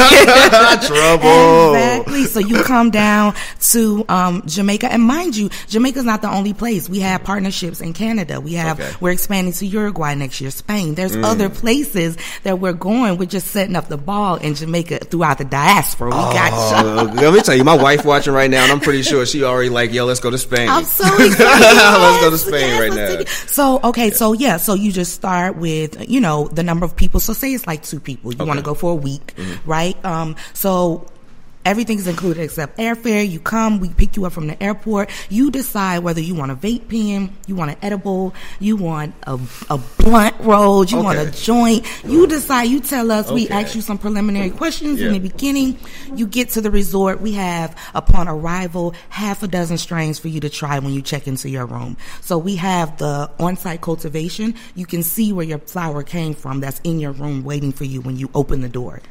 Trouble. 0.86 1.74
Exactly. 1.74 2.24
So 2.24 2.39
so 2.40 2.46
you 2.46 2.62
come 2.62 2.90
down 2.90 3.34
to 3.60 4.04
um, 4.08 4.42
Jamaica, 4.46 4.90
and 4.90 5.02
mind 5.02 5.36
you, 5.36 5.50
Jamaica's 5.68 6.04
not 6.04 6.22
the 6.22 6.30
only 6.30 6.54
place. 6.54 6.88
We 6.88 7.00
have 7.00 7.22
partnerships 7.22 7.80
in 7.80 7.92
Canada. 7.92 8.40
We 8.40 8.54
have 8.54 8.80
okay. 8.80 8.90
we're 9.00 9.10
expanding 9.10 9.52
to 9.54 9.66
Uruguay 9.66 10.14
next 10.14 10.40
year, 10.40 10.50
Spain. 10.50 10.94
There's 10.94 11.14
mm. 11.14 11.24
other 11.24 11.50
places 11.50 12.16
that 12.44 12.58
we're 12.58 12.72
going. 12.72 13.18
We're 13.18 13.26
just 13.26 13.48
setting 13.48 13.76
up 13.76 13.88
the 13.88 13.98
ball 13.98 14.36
in 14.36 14.54
Jamaica 14.54 15.00
throughout 15.00 15.38
the 15.38 15.44
diaspora. 15.44 16.10
We 16.10 16.16
oh, 16.16 16.32
got. 16.32 17.14
let 17.16 17.34
me 17.34 17.40
tell 17.40 17.54
you, 17.54 17.64
my 17.64 17.76
wife 17.76 18.04
watching 18.04 18.32
right 18.32 18.50
now, 18.50 18.62
and 18.62 18.72
I'm 18.72 18.80
pretty 18.80 19.02
sure 19.02 19.26
she 19.26 19.44
already 19.44 19.68
like, 19.68 19.92
yo, 19.92 20.06
let's 20.06 20.20
go 20.20 20.30
to 20.30 20.38
Spain. 20.38 20.68
I'm 20.68 20.84
so 20.84 21.04
excited. 21.04 21.38
let's 21.40 22.24
go 22.24 22.30
to 22.30 22.38
Spain 22.38 22.68
yes, 22.68 22.80
right 22.80 23.18
now. 23.18 23.24
So 23.46 23.80
okay, 23.84 24.08
yeah. 24.08 24.14
so 24.14 24.32
yeah, 24.32 24.56
so 24.56 24.74
you 24.74 24.92
just 24.92 25.12
start 25.12 25.56
with 25.56 26.08
you 26.08 26.20
know 26.20 26.48
the 26.48 26.62
number 26.62 26.86
of 26.86 26.96
people. 26.96 27.20
So 27.20 27.34
say 27.34 27.52
it's 27.52 27.66
like 27.66 27.82
two 27.82 28.00
people. 28.00 28.32
You 28.32 28.38
okay. 28.38 28.48
want 28.48 28.58
to 28.58 28.64
go 28.64 28.74
for 28.74 28.92
a 28.92 28.96
week, 28.96 29.34
mm-hmm. 29.36 29.70
right? 29.70 30.02
Um, 30.04 30.36
so 30.54 31.06
Everything's 31.62 32.06
included 32.06 32.42
except 32.42 32.78
airfare. 32.78 33.28
You 33.28 33.38
come, 33.38 33.80
we 33.80 33.90
pick 33.90 34.16
you 34.16 34.24
up 34.24 34.32
from 34.32 34.46
the 34.46 34.60
airport. 34.62 35.10
You 35.28 35.50
decide 35.50 35.98
whether 35.98 36.20
you 36.20 36.34
want 36.34 36.50
a 36.50 36.54
vape 36.54 36.88
pen, 36.88 37.36
you 37.46 37.54
want 37.54 37.70
an 37.70 37.76
edible, 37.82 38.34
you 38.60 38.76
want 38.76 39.14
a, 39.24 39.38
a 39.68 39.78
blunt 39.98 40.36
roll, 40.40 40.86
you 40.86 40.96
okay. 40.96 41.04
want 41.04 41.18
a 41.18 41.30
joint. 41.30 41.86
You 42.02 42.26
decide, 42.26 42.64
you 42.64 42.80
tell 42.80 43.10
us, 43.10 43.26
okay. 43.26 43.34
we 43.34 43.48
ask 43.50 43.74
you 43.74 43.82
some 43.82 43.98
preliminary 43.98 44.50
questions 44.50 45.00
yeah. 45.00 45.08
in 45.08 45.12
the 45.12 45.18
beginning. 45.18 45.78
You 46.14 46.26
get 46.26 46.48
to 46.50 46.62
the 46.62 46.70
resort. 46.70 47.20
We 47.20 47.32
have, 47.32 47.76
upon 47.94 48.26
arrival, 48.26 48.94
half 49.10 49.42
a 49.42 49.46
dozen 49.46 49.76
strains 49.76 50.18
for 50.18 50.28
you 50.28 50.40
to 50.40 50.48
try 50.48 50.78
when 50.78 50.94
you 50.94 51.02
check 51.02 51.28
into 51.28 51.50
your 51.50 51.66
room. 51.66 51.98
So 52.22 52.38
we 52.38 52.56
have 52.56 52.96
the 52.96 53.30
on-site 53.38 53.82
cultivation. 53.82 54.54
You 54.74 54.86
can 54.86 55.02
see 55.02 55.32
where 55.32 55.44
your 55.44 55.58
flower 55.58 56.02
came 56.04 56.32
from 56.32 56.60
that's 56.60 56.80
in 56.84 57.00
your 57.00 57.12
room 57.12 57.44
waiting 57.44 57.72
for 57.72 57.84
you 57.84 58.00
when 58.00 58.16
you 58.16 58.30
open 58.34 58.62
the 58.62 58.68
door. 58.68 59.02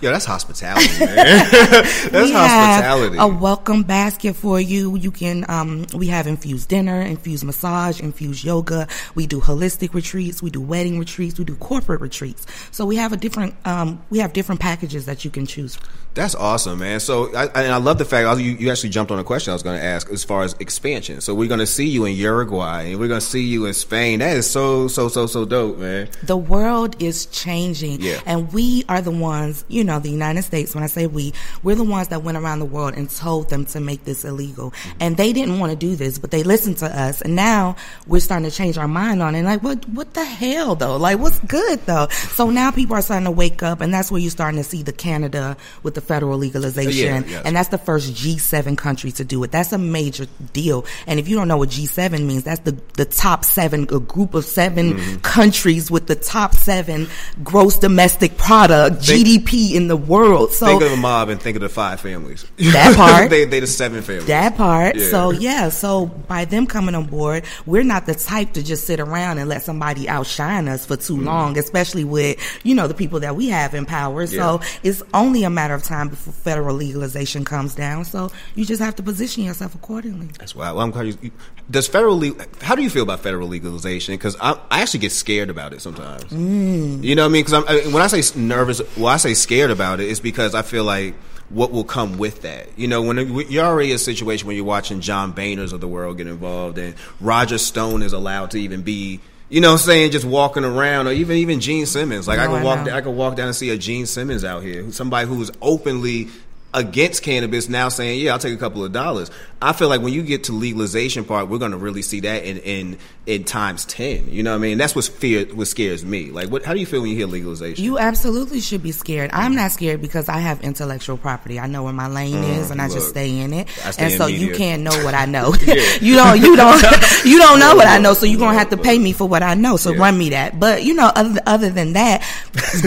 Yo, 0.00 0.10
that's 0.10 0.24
hospitality, 0.24 0.88
man. 0.98 1.16
that's 1.16 2.12
we 2.12 2.32
hospitality. 2.32 3.16
a 3.18 3.26
welcome 3.26 3.82
basket 3.82 4.34
for 4.36 4.60
you. 4.60 4.96
You 4.96 5.10
can 5.10 5.44
um, 5.48 5.86
we 5.94 6.08
have 6.08 6.26
infused 6.26 6.68
dinner, 6.68 7.00
infused 7.00 7.44
massage, 7.44 8.00
infused 8.00 8.44
yoga. 8.44 8.86
We 9.14 9.26
do 9.26 9.40
holistic 9.40 9.94
retreats, 9.94 10.42
we 10.42 10.50
do 10.50 10.60
wedding 10.60 10.98
retreats, 10.98 11.38
we 11.38 11.44
do 11.44 11.56
corporate 11.56 12.00
retreats. 12.00 12.46
So 12.70 12.84
we 12.84 12.96
have 12.96 13.12
a 13.12 13.16
different 13.16 13.54
um, 13.64 14.02
we 14.10 14.18
have 14.18 14.32
different 14.32 14.60
packages 14.60 15.06
that 15.06 15.24
you 15.24 15.30
can 15.30 15.46
choose. 15.46 15.78
That's 16.14 16.36
awesome, 16.36 16.78
man. 16.78 17.00
So 17.00 17.34
I, 17.34 17.46
and 17.46 17.72
I 17.72 17.78
love 17.78 17.98
the 17.98 18.04
fact 18.04 18.38
you, 18.40 18.52
you 18.52 18.70
actually 18.70 18.90
jumped 18.90 19.10
on 19.10 19.18
a 19.18 19.24
question 19.24 19.50
I 19.50 19.54
was 19.54 19.64
going 19.64 19.78
to 19.78 19.84
ask 19.84 20.08
as 20.10 20.22
far 20.22 20.44
as 20.44 20.54
expansion. 20.60 21.20
So 21.20 21.34
we're 21.34 21.48
going 21.48 21.60
to 21.60 21.66
see 21.66 21.88
you 21.88 22.04
in 22.04 22.14
Uruguay 22.14 22.90
and 22.90 23.00
we're 23.00 23.08
going 23.08 23.20
to 23.20 23.26
see 23.26 23.42
you 23.42 23.66
in 23.66 23.74
Spain. 23.74 24.20
That 24.20 24.36
is 24.36 24.48
so 24.48 24.86
so 24.86 25.08
so 25.08 25.26
so 25.26 25.44
dope, 25.44 25.78
man. 25.78 26.08
The 26.22 26.36
world 26.36 27.02
is 27.02 27.26
changing, 27.26 28.00
yeah. 28.00 28.20
and 28.26 28.52
we 28.52 28.84
are 28.88 29.02
the 29.02 29.10
ones, 29.10 29.64
you 29.68 29.83
know, 29.84 29.98
the 29.98 30.10
United 30.10 30.42
States. 30.42 30.74
When 30.74 30.84
I 30.84 30.88
say 30.88 31.06
we, 31.06 31.32
we're 31.62 31.76
the 31.76 31.84
ones 31.84 32.08
that 32.08 32.22
went 32.22 32.38
around 32.38 32.58
the 32.58 32.64
world 32.64 32.94
and 32.94 33.08
told 33.10 33.50
them 33.50 33.64
to 33.66 33.80
make 33.80 34.04
this 34.04 34.24
illegal, 34.24 34.70
mm-hmm. 34.70 34.98
and 35.00 35.16
they 35.16 35.32
didn't 35.32 35.58
want 35.58 35.70
to 35.70 35.76
do 35.76 35.96
this, 35.96 36.18
but 36.18 36.30
they 36.30 36.42
listened 36.42 36.78
to 36.78 36.86
us, 36.86 37.22
and 37.22 37.34
now 37.36 37.76
we're 38.06 38.20
starting 38.20 38.48
to 38.48 38.54
change 38.54 38.78
our 38.78 38.88
mind 38.88 39.22
on 39.22 39.34
it. 39.34 39.42
Like, 39.42 39.62
what 39.62 39.88
what 39.90 40.14
the 40.14 40.24
hell 40.24 40.74
though? 40.74 40.96
Like, 40.96 41.18
what's 41.18 41.38
good 41.40 41.80
though? 41.86 42.08
So 42.08 42.50
now 42.50 42.70
people 42.70 42.96
are 42.96 43.02
starting 43.02 43.26
to 43.26 43.30
wake 43.30 43.62
up, 43.62 43.80
and 43.80 43.92
that's 43.92 44.10
where 44.10 44.20
you're 44.20 44.30
starting 44.30 44.58
to 44.58 44.64
see 44.64 44.82
the 44.82 44.92
Canada 44.92 45.56
with 45.82 45.94
the 45.94 46.00
federal 46.00 46.38
legalization. 46.38 47.24
Yeah, 47.24 47.28
yes. 47.28 47.42
And 47.44 47.56
that's 47.56 47.68
the 47.68 47.78
first 47.78 48.14
G7 48.14 48.76
country 48.76 49.12
to 49.12 49.24
do 49.24 49.42
it. 49.44 49.50
That's 49.50 49.72
a 49.72 49.78
major 49.78 50.26
deal. 50.52 50.84
And 51.06 51.18
if 51.20 51.28
you 51.28 51.36
don't 51.36 51.48
know 51.48 51.56
what 51.56 51.70
G7 51.70 52.24
means, 52.26 52.44
that's 52.44 52.60
the, 52.60 52.72
the 52.94 53.04
top 53.04 53.44
seven, 53.44 53.82
a 53.84 54.00
group 54.00 54.34
of 54.34 54.44
7 54.44 54.94
mm-hmm. 54.94 55.16
countries 55.20 55.90
with 55.90 56.06
the 56.06 56.14
top 56.14 56.54
seven 56.54 57.08
gross 57.42 57.78
domestic 57.78 58.36
product, 58.36 59.04
think, 59.04 59.26
GDP 59.26 59.73
in 59.74 59.88
the 59.88 59.96
world. 59.96 60.52
So 60.52 60.66
think 60.66 60.82
of 60.82 60.90
the 60.90 60.96
mob 60.96 61.28
and 61.28 61.40
think 61.40 61.56
of 61.56 61.62
the 61.62 61.68
five 61.68 62.00
families. 62.00 62.46
That 62.58 62.94
part. 62.96 63.28
they, 63.28 63.44
they 63.44 63.58
the 63.58 63.66
seven 63.66 64.02
families. 64.02 64.26
That 64.26 64.56
part. 64.56 64.94
Yeah. 64.94 65.10
So 65.10 65.30
yeah, 65.32 65.68
so 65.68 66.06
by 66.06 66.44
them 66.44 66.66
coming 66.66 66.94
on 66.94 67.06
board, 67.06 67.44
we're 67.66 67.82
not 67.82 68.06
the 68.06 68.14
type 68.14 68.52
to 68.52 68.62
just 68.62 68.86
sit 68.86 69.00
around 69.00 69.38
and 69.38 69.48
let 69.48 69.62
somebody 69.62 70.08
outshine 70.08 70.68
us 70.68 70.86
for 70.86 70.96
too 70.96 71.14
mm-hmm. 71.14 71.26
long, 71.26 71.58
especially 71.58 72.04
with, 72.04 72.38
you 72.62 72.74
know, 72.74 72.86
the 72.86 72.94
people 72.94 73.20
that 73.20 73.34
we 73.34 73.48
have 73.48 73.74
in 73.74 73.84
power. 73.84 74.22
Yeah. 74.22 74.60
So 74.60 74.60
it's 74.84 75.02
only 75.12 75.42
a 75.42 75.50
matter 75.50 75.74
of 75.74 75.82
time 75.82 76.08
before 76.08 76.32
federal 76.32 76.76
legalization 76.76 77.44
comes 77.44 77.74
down. 77.74 78.04
So 78.04 78.30
you 78.54 78.64
just 78.64 78.80
have 78.80 78.94
to 78.96 79.02
position 79.02 79.42
yourself 79.42 79.74
accordingly. 79.74 80.28
That's 80.38 80.54
why 80.54 80.70
well, 80.70 80.82
I'm 80.82 80.92
glad 80.92 81.06
you. 81.22 81.32
Does 81.70 81.88
federal 81.88 82.22
how 82.60 82.74
do 82.74 82.82
you 82.82 82.90
feel 82.90 83.02
about 83.02 83.20
federal 83.20 83.48
legalization? 83.48 84.14
Because 84.14 84.36
I, 84.40 84.58
I, 84.70 84.82
actually 84.82 85.00
get 85.00 85.12
scared 85.12 85.48
about 85.48 85.72
it 85.72 85.80
sometimes. 85.80 86.24
Mm. 86.24 87.02
You 87.02 87.14
know 87.14 87.22
what 87.22 87.30
I 87.30 87.32
mean? 87.32 87.44
Because 87.44 87.64
I, 87.64 87.88
when 87.90 88.02
I 88.02 88.06
say 88.06 88.38
nervous, 88.38 88.82
well, 88.96 89.06
I 89.06 89.16
say 89.16 89.32
scared 89.32 89.63
about 89.70 90.00
it's 90.00 90.20
because 90.20 90.54
I 90.54 90.62
feel 90.62 90.84
like 90.84 91.14
what 91.50 91.72
will 91.72 91.84
come 91.84 92.18
with 92.18 92.42
that. 92.42 92.78
You 92.78 92.88
know, 92.88 93.02
when 93.02 93.18
it, 93.18 93.50
you're 93.50 93.64
already 93.64 93.90
in 93.90 93.96
a 93.96 93.98
situation 93.98 94.46
when 94.46 94.56
you're 94.56 94.64
watching 94.64 95.00
John 95.00 95.32
Boehners 95.32 95.72
of 95.72 95.80
the 95.80 95.88
world 95.88 96.16
get 96.18 96.26
involved, 96.26 96.78
and 96.78 96.94
Roger 97.20 97.58
Stone 97.58 98.02
is 98.02 98.12
allowed 98.12 98.50
to 98.52 98.58
even 98.58 98.82
be 98.82 99.20
you 99.50 99.60
know 99.60 99.68
what 99.68 99.80
I'm 99.80 99.86
saying, 99.86 100.10
just 100.10 100.24
walking 100.24 100.64
around, 100.64 101.06
or 101.06 101.12
even 101.12 101.36
even 101.36 101.60
Gene 101.60 101.86
Simmons. 101.86 102.26
Like 102.26 102.38
no, 102.38 102.44
I 102.44 102.46
could 102.46 102.64
walk, 102.64 102.88
I, 102.88 102.96
I 102.96 103.00
could 103.02 103.10
walk 103.10 103.36
down 103.36 103.46
and 103.46 103.54
see 103.54 103.70
a 103.70 103.76
Gene 103.76 104.06
Simmons 104.06 104.42
out 104.42 104.62
here, 104.62 104.90
somebody 104.90 105.28
who's 105.28 105.50
openly 105.60 106.28
against 106.74 107.22
cannabis 107.22 107.68
now 107.68 107.88
saying, 107.88 108.20
yeah, 108.20 108.32
I'll 108.32 108.38
take 108.38 108.52
a 108.52 108.58
couple 108.58 108.84
of 108.84 108.92
dollars. 108.92 109.30
I 109.62 109.72
feel 109.72 109.88
like 109.88 110.02
when 110.02 110.12
you 110.12 110.22
get 110.22 110.44
to 110.44 110.52
legalization 110.52 111.24
part, 111.24 111.48
we're 111.48 111.58
going 111.58 111.70
to 111.70 111.78
really 111.78 112.02
see 112.02 112.20
that 112.20 112.44
in, 112.44 112.58
in, 112.58 112.98
in 113.24 113.44
times 113.44 113.86
10. 113.86 114.30
You 114.30 114.42
know 114.42 114.50
what 114.50 114.56
I 114.56 114.58
mean? 114.58 114.76
That's 114.76 114.94
what 114.94 115.06
fear, 115.06 115.46
what 115.54 115.68
scares 115.68 116.04
me. 116.04 116.30
Like, 116.30 116.50
what, 116.50 116.64
how 116.64 116.74
do 116.74 116.80
you 116.80 116.84
feel 116.84 117.00
when 117.00 117.10
you 117.10 117.16
hear 117.16 117.26
legalization? 117.26 117.82
You 117.82 117.98
absolutely 117.98 118.60
should 118.60 118.82
be 118.82 118.92
scared. 118.92 119.30
I'm 119.32 119.54
not 119.54 119.70
scared 119.72 120.02
because 120.02 120.28
I 120.28 120.38
have 120.38 120.62
intellectual 120.62 121.16
property. 121.16 121.58
I 121.58 121.66
know 121.66 121.84
where 121.84 121.94
my 121.94 122.08
lane 122.08 122.34
mm, 122.34 122.58
is 122.58 122.70
and 122.70 122.82
I 122.82 122.88
just 122.88 123.08
stay 123.08 123.38
in 123.38 123.54
it. 123.54 123.68
Stay 123.70 124.04
and 124.04 124.12
in 124.12 124.18
so 124.18 124.26
media. 124.26 124.46
you 124.46 124.54
can't 124.54 124.82
know 124.82 125.04
what 125.04 125.14
I 125.14 125.24
know. 125.24 125.54
you 126.00 126.16
don't, 126.16 126.40
you 126.40 126.56
don't, 126.56 126.82
you 127.24 127.38
don't 127.38 127.58
know 127.58 127.74
what 127.76 127.86
I 127.86 127.98
know. 127.98 128.12
So 128.12 128.26
you're 128.26 128.38
going 128.38 128.52
to 128.52 128.58
have 128.58 128.70
to 128.70 128.76
pay 128.76 128.98
me 128.98 129.12
for 129.12 129.26
what 129.26 129.42
I 129.42 129.54
know. 129.54 129.76
So 129.76 129.92
yeah. 129.92 130.00
run 130.00 130.18
me 130.18 130.30
that. 130.30 130.60
But 130.60 130.82
you 130.82 130.92
know, 130.92 131.10
other, 131.14 131.40
other 131.46 131.70
than 131.70 131.94
that, 131.94 132.20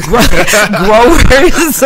growers, 0.03 1.79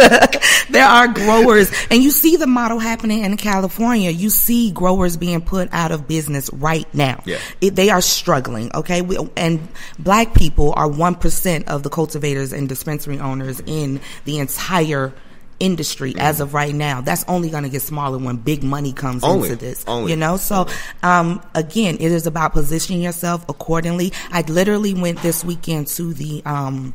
there 0.69 0.87
are 0.87 1.07
growers 1.07 1.71
and 1.91 2.01
you 2.01 2.09
see 2.09 2.37
the 2.37 2.47
model 2.47 2.79
happening 2.79 3.23
in 3.23 3.35
California. 3.35 4.09
You 4.09 4.29
see 4.29 4.71
growers 4.71 5.17
being 5.17 5.41
put 5.41 5.67
out 5.73 5.91
of 5.91 6.07
business 6.07 6.49
right 6.53 6.91
now. 6.93 7.21
Yeah. 7.25 7.39
It, 7.59 7.75
they 7.75 7.89
are 7.89 8.01
struggling, 8.01 8.71
okay? 8.73 9.01
We, 9.01 9.17
and 9.35 9.67
black 9.99 10.33
people 10.33 10.73
are 10.77 10.87
1% 10.87 11.67
of 11.67 11.83
the 11.83 11.89
cultivators 11.89 12.53
and 12.53 12.69
dispensary 12.69 13.19
owners 13.19 13.59
in 13.65 13.99
the 14.23 14.39
entire 14.39 15.13
industry 15.59 16.15
as 16.17 16.39
of 16.39 16.53
right 16.53 16.73
now. 16.73 17.01
That's 17.01 17.25
only 17.27 17.49
going 17.49 17.63
to 17.63 17.69
get 17.69 17.81
smaller 17.81 18.17
when 18.17 18.37
big 18.37 18.63
money 18.63 18.93
comes 18.93 19.23
only, 19.25 19.49
into 19.49 19.63
this. 19.63 19.83
Only. 19.85 20.11
You 20.11 20.17
know, 20.17 20.37
so 20.37 20.67
um, 21.03 21.41
again, 21.53 21.95
it 21.95 22.11
is 22.11 22.25
about 22.25 22.53
positioning 22.53 23.01
yourself 23.01 23.47
accordingly. 23.49 24.13
I 24.31 24.41
literally 24.41 24.93
went 24.93 25.21
this 25.21 25.43
weekend 25.43 25.87
to 25.87 26.13
the 26.13 26.41
um, 26.45 26.93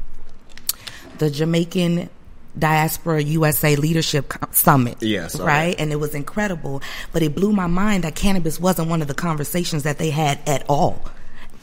the 1.18 1.30
Jamaican 1.30 2.10
Diaspora 2.58 3.22
USA 3.22 3.76
Leadership 3.76 4.32
Summit. 4.52 4.98
Yes. 5.00 5.38
Right? 5.38 5.74
And 5.78 5.92
it 5.92 5.96
was 5.96 6.14
incredible. 6.14 6.82
But 7.12 7.22
it 7.22 7.34
blew 7.34 7.52
my 7.52 7.66
mind 7.66 8.04
that 8.04 8.14
cannabis 8.14 8.60
wasn't 8.60 8.88
one 8.88 9.02
of 9.02 9.08
the 9.08 9.14
conversations 9.14 9.82
that 9.84 9.98
they 9.98 10.10
had 10.10 10.40
at 10.46 10.64
all. 10.68 11.02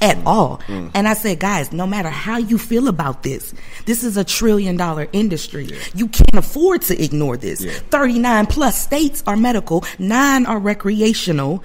At 0.01 0.17
mm. 0.17 0.25
all. 0.25 0.57
Mm. 0.67 0.91
And 0.93 1.07
I 1.07 1.13
said, 1.13 1.39
guys, 1.39 1.71
no 1.71 1.87
matter 1.87 2.09
how 2.09 2.37
you 2.37 2.57
feel 2.57 2.87
about 2.87 3.23
this, 3.23 3.53
this 3.85 4.03
is 4.03 4.17
a 4.17 4.23
trillion 4.23 4.75
dollar 4.75 5.07
industry. 5.13 5.65
Yeah. 5.65 5.77
You 5.95 6.07
can't 6.07 6.35
afford 6.35 6.81
to 6.83 7.01
ignore 7.01 7.37
this. 7.37 7.61
Yeah. 7.61 7.71
39 7.89 8.47
plus 8.47 8.81
states 8.81 9.23
are 9.25 9.37
medical, 9.37 9.85
nine 9.99 10.45
are 10.45 10.59
recreational 10.59 11.63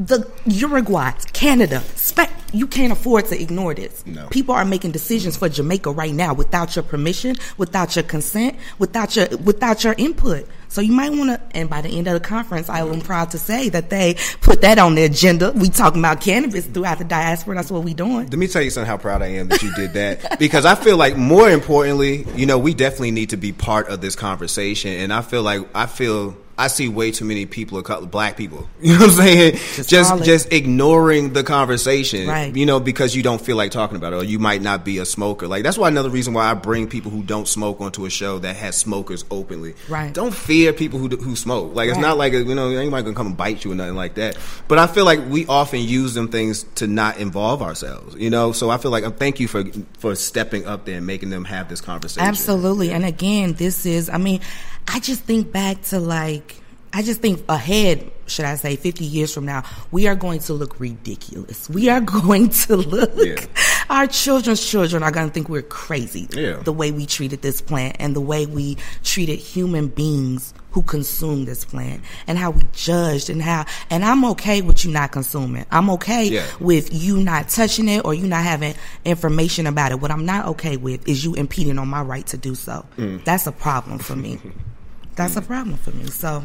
the 0.00 0.26
Uruguay, 0.46 1.12
Canada, 1.34 1.82
you 2.54 2.66
can't 2.66 2.90
afford 2.90 3.26
to 3.26 3.40
ignore 3.40 3.74
this. 3.74 4.04
No. 4.06 4.28
People 4.28 4.54
are 4.54 4.64
making 4.64 4.92
decisions 4.92 5.36
for 5.36 5.48
Jamaica 5.48 5.90
right 5.90 6.14
now 6.14 6.32
without 6.32 6.74
your 6.74 6.82
permission, 6.82 7.36
without 7.58 7.94
your 7.94 8.02
consent, 8.02 8.56
without 8.78 9.14
your 9.14 9.28
without 9.36 9.84
your 9.84 9.94
input. 9.98 10.46
So 10.68 10.80
you 10.80 10.92
might 10.92 11.10
want 11.10 11.30
to. 11.30 11.56
And 11.56 11.68
by 11.68 11.82
the 11.82 11.90
end 11.90 12.06
of 12.06 12.14
the 12.14 12.20
conference, 12.20 12.68
I 12.70 12.80
am 12.80 13.00
proud 13.02 13.30
to 13.32 13.38
say 13.38 13.68
that 13.70 13.90
they 13.90 14.16
put 14.40 14.62
that 14.62 14.78
on 14.78 14.94
the 14.94 15.04
agenda. 15.04 15.52
We 15.52 15.68
talking 15.68 16.00
about 16.00 16.22
cannabis 16.22 16.66
throughout 16.66 16.98
the 16.98 17.04
diaspora. 17.04 17.56
That's 17.56 17.70
what 17.70 17.84
we 17.84 17.92
doing. 17.92 18.30
Let 18.30 18.38
me 18.38 18.46
tell 18.46 18.62
you 18.62 18.70
something. 18.70 18.88
How 18.88 18.96
proud 18.96 19.20
I 19.20 19.26
am 19.26 19.48
that 19.48 19.62
you 19.62 19.74
did 19.74 19.92
that 19.92 20.38
because 20.38 20.64
I 20.64 20.76
feel 20.76 20.96
like 20.96 21.16
more 21.16 21.50
importantly, 21.50 22.26
you 22.36 22.46
know, 22.46 22.58
we 22.58 22.72
definitely 22.72 23.10
need 23.10 23.30
to 23.30 23.36
be 23.36 23.52
part 23.52 23.88
of 23.88 24.00
this 24.00 24.16
conversation. 24.16 24.92
And 24.92 25.12
I 25.12 25.20
feel 25.20 25.42
like 25.42 25.68
I 25.74 25.86
feel 25.86 26.36
I 26.60 26.66
see 26.66 26.88
way 26.88 27.10
too 27.10 27.24
many 27.24 27.46
people 27.46 27.80
black 27.82 28.36
people. 28.36 28.68
You 28.80 28.94
know 28.94 29.06
what 29.06 29.10
I'm 29.10 29.16
saying? 29.16 29.52
Just 29.52 29.90
just, 29.90 30.24
just, 30.24 30.52
ignoring 30.52 31.32
the 31.32 31.44
conversation, 31.44 32.26
right. 32.26 32.54
you 32.54 32.66
know, 32.66 32.80
because 32.80 33.14
you 33.14 33.22
don't 33.22 33.40
feel 33.40 33.56
like 33.56 33.70
talking 33.70 33.96
about 33.96 34.12
it, 34.14 34.16
or 34.16 34.24
you 34.24 34.38
might 34.38 34.62
not 34.62 34.84
be 34.84 34.98
a 34.98 35.04
smoker. 35.04 35.46
Like 35.46 35.62
that's 35.62 35.78
why 35.78 35.88
another 35.88 36.10
reason 36.10 36.34
why 36.34 36.50
I 36.50 36.54
bring 36.54 36.88
people 36.88 37.10
who 37.10 37.22
don't 37.22 37.46
smoke 37.46 37.80
onto 37.80 38.04
a 38.04 38.10
show 38.10 38.38
that 38.40 38.56
has 38.56 38.76
smokers 38.76 39.24
openly. 39.30 39.74
Right. 39.88 40.12
Don't 40.12 40.34
fear 40.34 40.72
people 40.72 40.98
who 40.98 41.08
who 41.08 41.36
smoke. 41.36 41.74
Like 41.74 41.88
it's 41.88 41.96
right. 41.96 42.02
not 42.02 42.18
like 42.18 42.32
you 42.32 42.54
know 42.54 42.70
anybody 42.70 43.04
gonna 43.04 43.14
come 43.14 43.28
and 43.28 43.36
bite 43.36 43.64
you 43.64 43.72
or 43.72 43.74
nothing 43.74 43.96
like 43.96 44.14
that. 44.14 44.36
But 44.66 44.78
I 44.78 44.86
feel 44.86 45.04
like 45.04 45.20
we 45.28 45.46
often 45.46 45.80
use 45.80 46.14
them 46.14 46.28
things 46.28 46.64
to 46.76 46.86
not 46.86 47.18
involve 47.18 47.62
ourselves. 47.62 48.16
You 48.16 48.30
know, 48.30 48.52
so 48.52 48.70
I 48.70 48.78
feel 48.78 48.90
like 48.90 49.04
uh, 49.04 49.10
thank 49.10 49.40
you 49.40 49.46
for 49.46 49.64
for 49.98 50.14
stepping 50.14 50.66
up 50.66 50.84
there 50.84 50.96
and 50.96 51.06
making 51.06 51.30
them 51.30 51.44
have 51.44 51.68
this 51.68 51.80
conversation. 51.80 52.26
Absolutely. 52.26 52.88
Yeah. 52.88 52.96
And 52.96 53.04
again, 53.04 53.52
this 53.54 53.86
is 53.86 54.08
I 54.08 54.18
mean 54.18 54.40
I 54.92 54.98
just 54.98 55.22
think 55.22 55.52
back 55.52 55.82
to 55.84 56.00
like, 56.00 56.56
I 56.92 57.02
just 57.02 57.20
think 57.20 57.44
ahead, 57.48 58.10
should 58.26 58.44
I 58.44 58.56
say, 58.56 58.74
50 58.74 59.04
years 59.04 59.32
from 59.32 59.46
now, 59.46 59.62
we 59.92 60.08
are 60.08 60.16
going 60.16 60.40
to 60.40 60.52
look 60.52 60.80
ridiculous. 60.80 61.70
We 61.70 61.88
are 61.88 62.00
going 62.24 62.48
to 62.48 62.76
look, 62.76 63.12
yeah. 63.14 63.36
our 63.88 64.08
children's 64.08 64.68
children 64.68 65.04
are 65.04 65.12
going 65.12 65.28
to 65.28 65.32
think 65.32 65.48
we're 65.48 65.62
crazy. 65.62 66.26
Yeah. 66.32 66.56
The 66.56 66.72
way 66.72 66.90
we 66.90 67.06
treated 67.06 67.40
this 67.40 67.60
plant 67.60 67.98
and 68.00 68.16
the 68.16 68.20
way 68.20 68.46
we 68.46 68.78
treated 69.04 69.38
human 69.38 69.86
beings 69.86 70.52
who 70.72 70.82
consume 70.82 71.44
this 71.44 71.64
plant 71.64 72.02
and 72.26 72.36
how 72.36 72.50
we 72.50 72.62
judged 72.72 73.30
and 73.30 73.40
how, 73.40 73.66
and 73.90 74.04
I'm 74.04 74.24
okay 74.24 74.60
with 74.60 74.84
you 74.84 74.90
not 74.90 75.12
consuming. 75.12 75.66
I'm 75.70 75.88
okay 75.90 76.24
yeah. 76.24 76.46
with 76.58 76.92
you 76.92 77.18
not 77.18 77.48
touching 77.48 77.88
it 77.88 78.04
or 78.04 78.12
you 78.12 78.26
not 78.26 78.42
having 78.42 78.74
information 79.04 79.68
about 79.68 79.92
it. 79.92 80.00
What 80.00 80.10
I'm 80.10 80.26
not 80.26 80.46
okay 80.46 80.76
with 80.76 81.08
is 81.08 81.24
you 81.24 81.34
impeding 81.34 81.78
on 81.78 81.86
my 81.86 82.02
right 82.02 82.26
to 82.26 82.36
do 82.36 82.56
so. 82.56 82.84
Mm. 82.96 83.22
That's 83.24 83.46
a 83.46 83.52
problem 83.52 84.00
for 84.00 84.16
me. 84.16 84.40
That's 85.20 85.36
a 85.36 85.42
problem 85.42 85.76
for 85.76 85.90
me. 85.90 86.06
So 86.06 86.42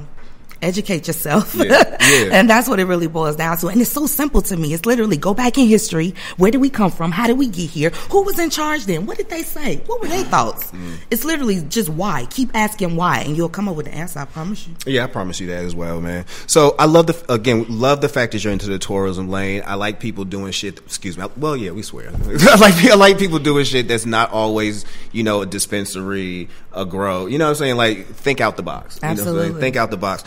educate 0.61 1.07
yourself. 1.07 1.55
Yeah, 1.55 1.65
yeah. 2.01 2.29
and 2.31 2.49
that's 2.49 2.67
what 2.67 2.79
it 2.79 2.85
really 2.85 3.07
boils 3.07 3.35
down 3.35 3.57
to. 3.57 3.67
And 3.67 3.79
it's 3.79 3.91
so 3.91 4.07
simple 4.07 4.41
to 4.43 4.57
me. 4.57 4.73
It's 4.73 4.85
literally 4.85 5.17
go 5.17 5.33
back 5.33 5.57
in 5.57 5.67
history. 5.67 6.13
Where 6.37 6.51
did 6.51 6.59
we 6.59 6.69
come 6.69 6.91
from? 6.91 7.11
How 7.11 7.27
did 7.27 7.37
we 7.37 7.47
get 7.47 7.69
here? 7.69 7.89
Who 8.11 8.23
was 8.23 8.39
in 8.39 8.49
charge 8.49 8.85
then? 8.85 9.05
What 9.05 9.17
did 9.17 9.29
they 9.29 9.43
say? 9.43 9.77
What 9.85 10.01
were 10.01 10.07
their 10.07 10.23
thoughts? 10.25 10.71
Mm. 10.71 10.97
It's 11.11 11.23
literally 11.23 11.61
just 11.61 11.89
why. 11.89 12.27
Keep 12.29 12.55
asking 12.55 12.95
why, 12.95 13.19
and 13.19 13.37
you'll 13.37 13.49
come 13.49 13.69
up 13.69 13.75
with 13.75 13.85
the 13.85 13.93
answer. 13.93 14.19
I 14.19 14.25
promise 14.25 14.67
you. 14.67 14.75
Yeah, 14.85 15.05
I 15.05 15.07
promise 15.07 15.39
you 15.39 15.47
that 15.47 15.63
as 15.63 15.75
well, 15.75 16.01
man. 16.01 16.25
So 16.47 16.75
I 16.79 16.85
love 16.85 17.07
the 17.07 17.33
again 17.33 17.65
love 17.69 18.01
the 18.01 18.09
fact 18.09 18.31
that 18.33 18.43
you're 18.43 18.53
into 18.53 18.67
the 18.67 18.79
tourism 18.79 19.29
lane. 19.29 19.63
I 19.65 19.75
like 19.75 19.99
people 19.99 20.25
doing 20.25 20.51
shit. 20.51 20.79
Excuse 20.79 21.17
me. 21.17 21.25
Well, 21.37 21.55
yeah, 21.55 21.71
we 21.71 21.81
swear. 21.81 22.09
I 22.25 22.55
like 22.55 22.75
I 22.85 22.95
like 22.95 23.17
people 23.17 23.39
doing 23.39 23.65
shit 23.65 23.87
that's 23.87 24.05
not 24.05 24.31
always 24.31 24.85
you 25.11 25.23
know 25.23 25.41
a 25.41 25.45
dispensary, 25.45 26.49
a 26.75 26.85
grow. 26.85 27.25
You 27.25 27.37
know 27.37 27.45
what 27.45 27.51
I'm 27.51 27.55
saying? 27.55 27.77
Like 27.77 28.05
think 28.07 28.41
out 28.41 28.57
the 28.57 28.63
box. 28.63 28.99
Absolutely. 29.01 29.47
You 29.47 29.53
know 29.53 29.59
think 29.59 29.75
out 29.75 29.91
the 29.91 29.97
box. 29.97 30.23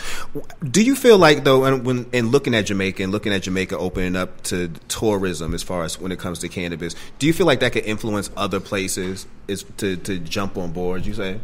Do 0.63 0.83
you 0.83 0.97
feel 0.97 1.19
like 1.19 1.45
though, 1.45 1.65
and 1.65 1.85
when 1.85 2.07
in 2.13 2.31
looking 2.31 2.55
at 2.55 2.67
Jamaica 2.67 3.03
and 3.03 3.13
looking 3.13 3.33
at 3.33 3.43
Jamaica 3.43 3.77
opening 3.77 4.17
up 4.17 4.43
to 4.45 4.69
tourism 4.89 5.55
as 5.55 5.63
far 5.63 5.85
as 5.85 6.01
when 6.01 6.11
it 6.11 6.19
comes 6.19 6.41
to 6.41 6.49
cannabis, 6.49 6.95
do 7.19 7.27
you 7.27 7.33
feel 7.33 7.47
like 7.47 7.61
that 7.61 7.73
could 7.73 7.85
influence 7.85 8.31
other 8.37 8.61
places 8.61 9.27
is 9.47 9.65
to 9.77 9.97
to 9.99 10.19
jump 10.19 10.57
on 10.57 10.73
board? 10.73 11.07
You 11.07 11.15
say? 11.15 11.41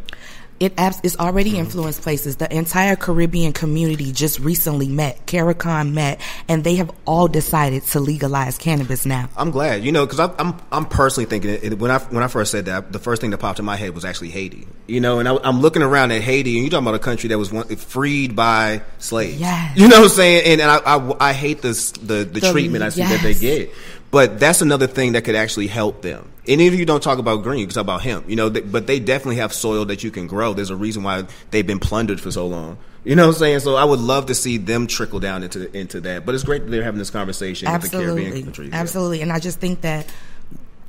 It 0.59 0.73
it's 0.77 1.17
already 1.17 1.57
influenced 1.57 2.01
places. 2.01 2.37
The 2.37 2.53
entire 2.55 2.95
Caribbean 2.95 3.51
community 3.51 4.11
just 4.11 4.39
recently 4.39 4.87
met. 4.87 5.25
CARICOM 5.25 5.93
met, 5.93 6.21
and 6.47 6.63
they 6.63 6.75
have 6.75 6.91
all 7.05 7.27
decided 7.27 7.83
to 7.87 7.99
legalize 7.99 8.57
cannabis 8.57 9.05
now. 9.05 9.29
I'm 9.35 9.51
glad, 9.51 9.83
you 9.83 9.91
know, 9.91 10.05
because 10.05 10.19
I'm 10.19 10.55
I'm 10.71 10.85
personally 10.85 11.25
thinking 11.25 11.49
it, 11.51 11.77
when 11.77 11.91
I 11.91 11.99
when 11.99 12.23
I 12.23 12.27
first 12.27 12.51
said 12.51 12.65
that, 12.65 12.91
the 12.93 12.99
first 12.99 13.21
thing 13.21 13.31
that 13.31 13.39
popped 13.39 13.59
in 13.59 13.65
my 13.65 13.75
head 13.75 13.93
was 13.93 14.05
actually 14.05 14.29
Haiti. 14.29 14.65
You 14.87 15.01
know, 15.01 15.19
and 15.19 15.27
I, 15.27 15.37
am 15.43 15.61
looking 15.61 15.81
around 15.81 16.11
at 16.11 16.21
Haiti, 16.21 16.55
and 16.55 16.63
you're 16.63 16.71
talking 16.71 16.87
about 16.87 16.95
a 16.95 16.99
country 16.99 17.29
that 17.29 17.37
was 17.37 17.51
one, 17.51 17.67
freed 17.75 18.35
by 18.35 18.81
slaves. 18.99 19.39
Yes. 19.39 19.77
You 19.77 19.89
know 19.89 19.97
what 19.97 20.03
I'm 20.03 20.09
saying? 20.09 20.43
And, 20.45 20.61
and 20.61 20.71
I, 20.71 20.77
I, 20.77 21.29
I 21.31 21.33
hate 21.33 21.61
this 21.61 21.91
the 21.91 22.23
the, 22.23 22.39
the 22.39 22.51
treatment 22.51 22.83
I 22.83 22.89
see 22.89 23.01
yes. 23.01 23.11
that 23.11 23.23
they 23.23 23.33
get. 23.33 23.71
But 24.15 24.39
that's 24.39 24.61
another 24.61 24.87
thing 24.87 25.11
that 25.11 25.25
could 25.25 25.35
actually 25.35 25.67
help 25.67 26.01
them. 26.01 26.31
Any 26.47 26.67
of 26.67 26.73
you 26.73 26.85
don't 26.85 27.03
talk 27.03 27.19
about 27.19 27.43
green, 27.43 27.59
you 27.59 27.65
can 27.67 27.73
talk 27.73 27.81
about 27.81 28.01
hemp, 28.01 28.29
you 28.29 28.37
know, 28.37 28.49
but 28.49 28.87
they 28.87 28.97
definitely 28.97 29.35
have 29.37 29.51
soil 29.51 29.83
that 29.87 30.05
you 30.05 30.09
can 30.09 30.25
grow. 30.25 30.53
There's 30.53 30.69
a 30.69 30.75
reason 30.77 31.03
why 31.03 31.25
they've 31.51 31.67
been 31.67 31.81
plundered 31.81 32.21
for 32.21 32.31
so 32.31 32.47
long. 32.47 32.77
You 33.03 33.17
know 33.17 33.27
what 33.27 33.33
I'm 33.33 33.39
saying? 33.39 33.59
So 33.59 33.75
I 33.75 33.83
would 33.83 33.99
love 33.99 34.27
to 34.27 34.33
see 34.33 34.55
them 34.55 34.87
trickle 34.87 35.19
down 35.19 35.43
into 35.43 35.69
into 35.77 35.99
that. 35.99 36.25
But 36.25 36.33
it's 36.33 36.45
great 36.45 36.63
that 36.63 36.71
they're 36.71 36.81
having 36.81 36.97
this 36.97 37.09
conversation 37.09 37.67
Absolutely. 37.67 38.05
with 38.05 38.15
the 38.15 38.21
Caribbean 38.21 38.45
countries. 38.45 38.69
Absolutely. 38.71 39.21
And 39.21 39.33
I 39.33 39.39
just 39.39 39.59
think 39.59 39.81
that 39.81 40.07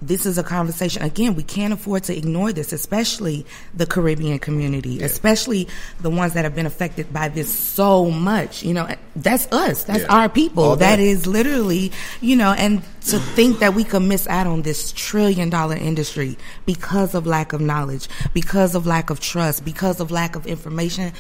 this 0.03 0.27
is 0.27 0.39
a 0.39 0.43
conversation. 0.43 1.03
Again 1.03 1.35
we 1.35 1.43
can't 1.43 1.73
afford 1.73 2.05
to 2.05 2.17
ignore 2.17 2.53
this 2.53 2.73
especially 2.73 3.47
the 3.75 3.87
caribbean 3.87 4.39
community 4.39 4.91
yeah. 4.91 5.07
especially 5.07 5.69
the 6.01 6.11
ones 6.11 6.35
that 6.35 6.45
have 6.45 6.55
been 6.55 6.67
affected 6.67 7.13
by 7.13 7.29
this 7.29 7.53
so 7.53 8.11
much. 8.11 8.63
You 8.63 8.75
know 8.75 8.89
that's 9.15 9.51
us. 9.53 9.85
That's 9.85 10.03
yeah. 10.03 10.15
our 10.15 10.29
people. 10.29 10.77
That 10.77 11.01
is 11.01 11.27
literally 11.27 11.93
you 12.21 12.37
know 12.37 12.53
and 12.53 12.83
to 13.07 13.19
think 13.21 13.61
that 13.61 13.75
we 13.75 13.85
could 13.85 14.03
miss 14.03 14.27
out 14.27 14.47
on 14.47 14.63
this 14.63 14.93
trillion 14.93 15.49
dollar 15.49 15.77
industry 15.77 16.37
because 16.65 17.15
of 17.15 17.27
lack 17.27 17.53
of 17.53 17.61
knowledge 17.61 18.09
because 18.35 18.75
of 18.75 18.87
lack 18.87 19.11
of 19.11 19.21
trust 19.21 19.65
because 19.65 20.01
of 20.01 20.11
lack 20.11 20.35
of 20.35 20.47
information 20.47 21.13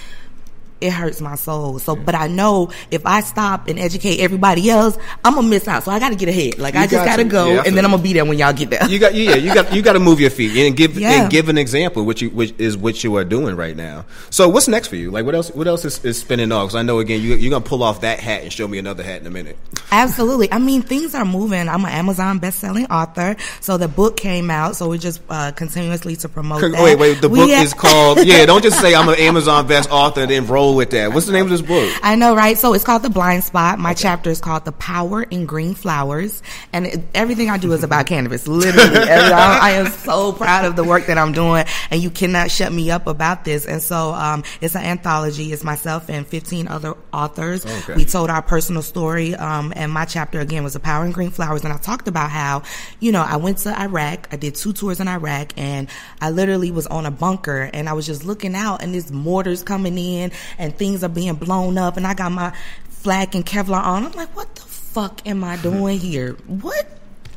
it 0.80 0.92
hurts 0.92 1.21
my 1.21 1.35
soul. 1.37 1.78
So, 1.78 1.97
but 1.97 2.14
I 2.14 2.28
know 2.28 2.71
if 2.90 3.06
I 3.06 3.21
stop 3.21 3.68
and 3.68 3.78
educate 3.78 4.18
everybody 4.21 4.68
else, 4.68 4.99
I'm 5.25 5.35
gonna 5.35 5.49
miss 5.49 5.66
out. 5.66 5.85
So 5.85 5.90
I 5.90 5.99
got 5.99 6.11
to 6.11 6.16
get 6.16 6.28
ahead. 6.28 6.59
Like 6.59 6.75
you 6.75 6.80
I 6.80 6.87
just 6.87 7.04
got 7.04 7.16
to 7.16 7.25
go, 7.25 7.54
yeah, 7.54 7.62
and 7.66 7.76
then 7.76 7.85
I'm 7.85 7.90
gonna 7.90 8.02
be 8.02 8.12
there 8.12 8.25
when 8.25 8.38
y'all 8.38 8.52
get 8.52 8.71
there. 8.71 8.87
You 8.88 8.99
got, 8.99 9.14
yeah, 9.14 9.35
you 9.37 9.54
got, 9.54 9.75
you 9.75 9.83
got 9.83 9.95
to 9.95 10.00
move 10.00 10.21
your 10.21 10.30
feet 10.30 10.56
and 10.56 10.76
give 10.76 10.99
yeah. 10.99 11.23
and 11.23 11.30
give 11.30 11.49
an 11.49 11.59
example, 11.59 12.04
which 12.04 12.23
you, 12.23 12.30
which 12.30 12.54
is 12.59 12.76
what 12.76 13.02
you 13.02 13.16
are 13.16 13.25
doing 13.25 13.56
right 13.56 13.76
now. 13.76 14.04
So, 14.30 14.49
what's 14.49 14.68
next 14.68 14.88
for 14.88 14.97
you? 14.97 15.11
Like, 15.11 15.25
what 15.25 15.35
else? 15.35 15.50
What 15.50 15.66
else 15.66 15.85
is, 15.85 16.04
is 16.04 16.18
spinning 16.18 16.52
off? 16.52 16.66
Because 16.66 16.76
I 16.76 16.83
know 16.83 16.99
again, 16.99 17.23
you, 17.23 17.35
you're 17.35 17.50
gonna 17.50 17.64
pull 17.64 17.83
off 17.83 18.02
that 18.02 18.21
hat 18.21 18.42
and 18.42 18.52
show 18.52 18.68
me 18.68 18.78
another 18.78 19.02
hat 19.02 19.21
in 19.21 19.26
a 19.26 19.30
minute. 19.30 19.56
Absolutely. 19.90 20.52
I 20.52 20.59
mean, 20.59 20.83
things 20.83 21.14
are 21.14 21.25
moving. 21.25 21.68
I'm 21.68 21.85
an 21.85 21.92
Amazon 21.92 22.38
best-selling 22.38 22.87
author, 22.87 23.37
so 23.61 23.78
the 23.78 23.88
book 23.88 24.16
came 24.16 24.50
out. 24.50 24.76
So 24.76 24.88
we're 24.88 24.99
just 24.99 25.23
uh, 25.30 25.52
continuously 25.52 26.16
to 26.16 26.28
promote. 26.28 26.62
Wait, 26.62 26.73
that. 26.73 26.99
wait. 26.99 27.21
The 27.21 27.28
book 27.28 27.49
is 27.49 27.73
called. 27.73 28.25
Yeah, 28.26 28.45
don't 28.47 28.62
just 28.62 28.80
say 28.80 28.95
I'm 28.95 29.09
an 29.09 29.18
Amazon 29.18 29.66
best 29.66 29.90
author 29.90 30.23
and 30.23 30.30
then 30.30 30.47
roll 30.47 30.65
with 30.75 30.90
that. 30.90 31.12
What's 31.12 31.26
the 31.26 31.32
name? 31.32 31.46
of 31.46 31.50
this 31.50 31.62
book? 31.62 31.92
I 32.02 32.16
know, 32.16 32.35
right? 32.35 32.58
So 32.58 32.75
it's 32.75 32.85
called 32.85 33.02
The 33.02 33.11
Blind 33.11 33.44
Spot. 33.44 33.78
My 33.78 33.92
okay. 33.92 34.02
chapter 34.02 34.30
is 34.30 34.40
called 34.40 34.64
The 34.64 34.73
Power 34.73 35.23
in 35.23 35.46
Green 35.46 35.75
Flowers. 35.75 36.42
And 36.73 36.87
it, 36.87 37.00
everything 37.14 37.50
I 37.50 37.58
do 37.58 37.73
is 37.73 37.82
about 37.82 38.06
cannabis, 38.06 38.46
literally. 38.46 38.99
I, 38.99 39.58
I, 39.62 39.70
am 39.73 39.87
so 39.87 40.32
proud 40.32 40.64
of 40.64 40.76
the 40.76 40.85
work 40.85 41.06
that 41.06 41.18
I'm 41.18 41.32
doing, 41.32 41.64
and 41.90 42.02
you 42.02 42.11
cannot 42.11 42.50
shut 42.50 42.73
me 42.73 42.90
up 42.90 43.06
about 43.06 43.44
this. 43.44 43.66
And 43.66 43.82
so 43.82 44.12
um, 44.12 44.44
it's 44.61 44.75
an 44.75 44.85
anthology. 44.85 45.52
It's 45.52 45.64
myself 45.64 46.08
and 46.08 46.26
15 46.26 46.68
other 46.68 46.94
authors. 47.12 47.64
Okay. 47.64 47.94
We 47.94 48.04
told 48.04 48.30
our 48.30 48.42
personal 48.42 48.82
story, 48.82 49.35
um, 49.35 49.73
and 49.76 49.92
my 49.92 50.04
chapter, 50.04 50.40
again, 50.40 50.64
was 50.64 50.75
The 50.75 50.80
Power 50.80 51.04
in 51.04 51.12
Green 51.12 51.30
Flowers. 51.30 51.64
And 51.64 51.73
I 51.73 51.78
talked 51.78 52.08
about 52.08 52.30
how, 52.30 52.62
you 53.00 53.12
know, 53.12 53.23
I 53.23 53.37
went 53.37 53.58
to 53.58 53.78
Iraq. 53.78 54.28
I 54.32 54.37
did 54.37 54.54
two 54.54 54.73
tours 54.73 55.00
in 55.00 55.08
Iraq, 55.08 55.52
and 55.56 55.88
I 56.20 56.30
literally 56.30 56.70
was 56.70 56.87
on 56.87 57.06
a 57.06 57.11
bunker, 57.11 57.70
and 57.73 57.88
I 57.88 57.92
was 57.92 58.06
just 58.06 58.25
looking 58.25 58.54
out, 58.54 58.82
and 58.82 58.92
there's 58.94 59.12
mortars 59.12 59.62
coming 59.62 59.99
in, 59.99 60.32
and 60.58 60.76
things 60.76 61.02
are 61.04 61.08
being 61.08 61.34
blown 61.34 61.78
up 61.78 61.96
and 61.96 62.06
I 62.06 62.14
got 62.14 62.32
my 62.32 62.52
flak 62.88 63.34
and 63.34 63.44
Kevlar 63.44 63.82
on. 63.82 64.06
I'm 64.06 64.12
like, 64.12 64.34
what 64.36 64.54
the 64.54 64.62
fuck 64.62 65.26
am 65.26 65.44
I 65.44 65.56
doing 65.56 65.98
here? 66.00 66.32
What 66.46 66.86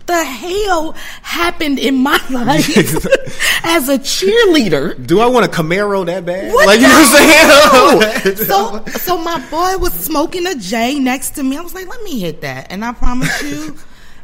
the 0.05 0.23
hell 0.23 0.93
happened 1.21 1.77
in 1.77 1.95
my 1.95 2.19
life? 2.29 2.69
as 3.63 3.89
a 3.89 3.99
cheerleader. 3.99 5.05
Do 5.05 5.19
I 5.19 5.27
want 5.27 5.45
a 5.45 5.49
Camaro 5.49 6.05
that 6.05 6.25
bad? 6.25 6.51
What 6.53 6.65
like 6.65 6.79
you 6.79 6.88
know 6.88 6.93
what 6.93 8.11
I'm 8.15 8.23
saying? 8.23 8.35
so, 8.47 8.83
so 8.99 9.17
my 9.17 9.39
boy 9.49 9.77
was 9.77 9.93
smoking 9.93 10.47
a 10.47 10.55
J 10.55 10.99
next 10.99 11.31
to 11.31 11.43
me. 11.43 11.57
I 11.57 11.61
was 11.61 11.73
like, 11.73 11.88
let 11.88 12.01
me 12.03 12.19
hit 12.19 12.41
that, 12.41 12.71
and 12.71 12.83
I 12.83 12.93
promise 12.93 13.41
you, 13.43 13.77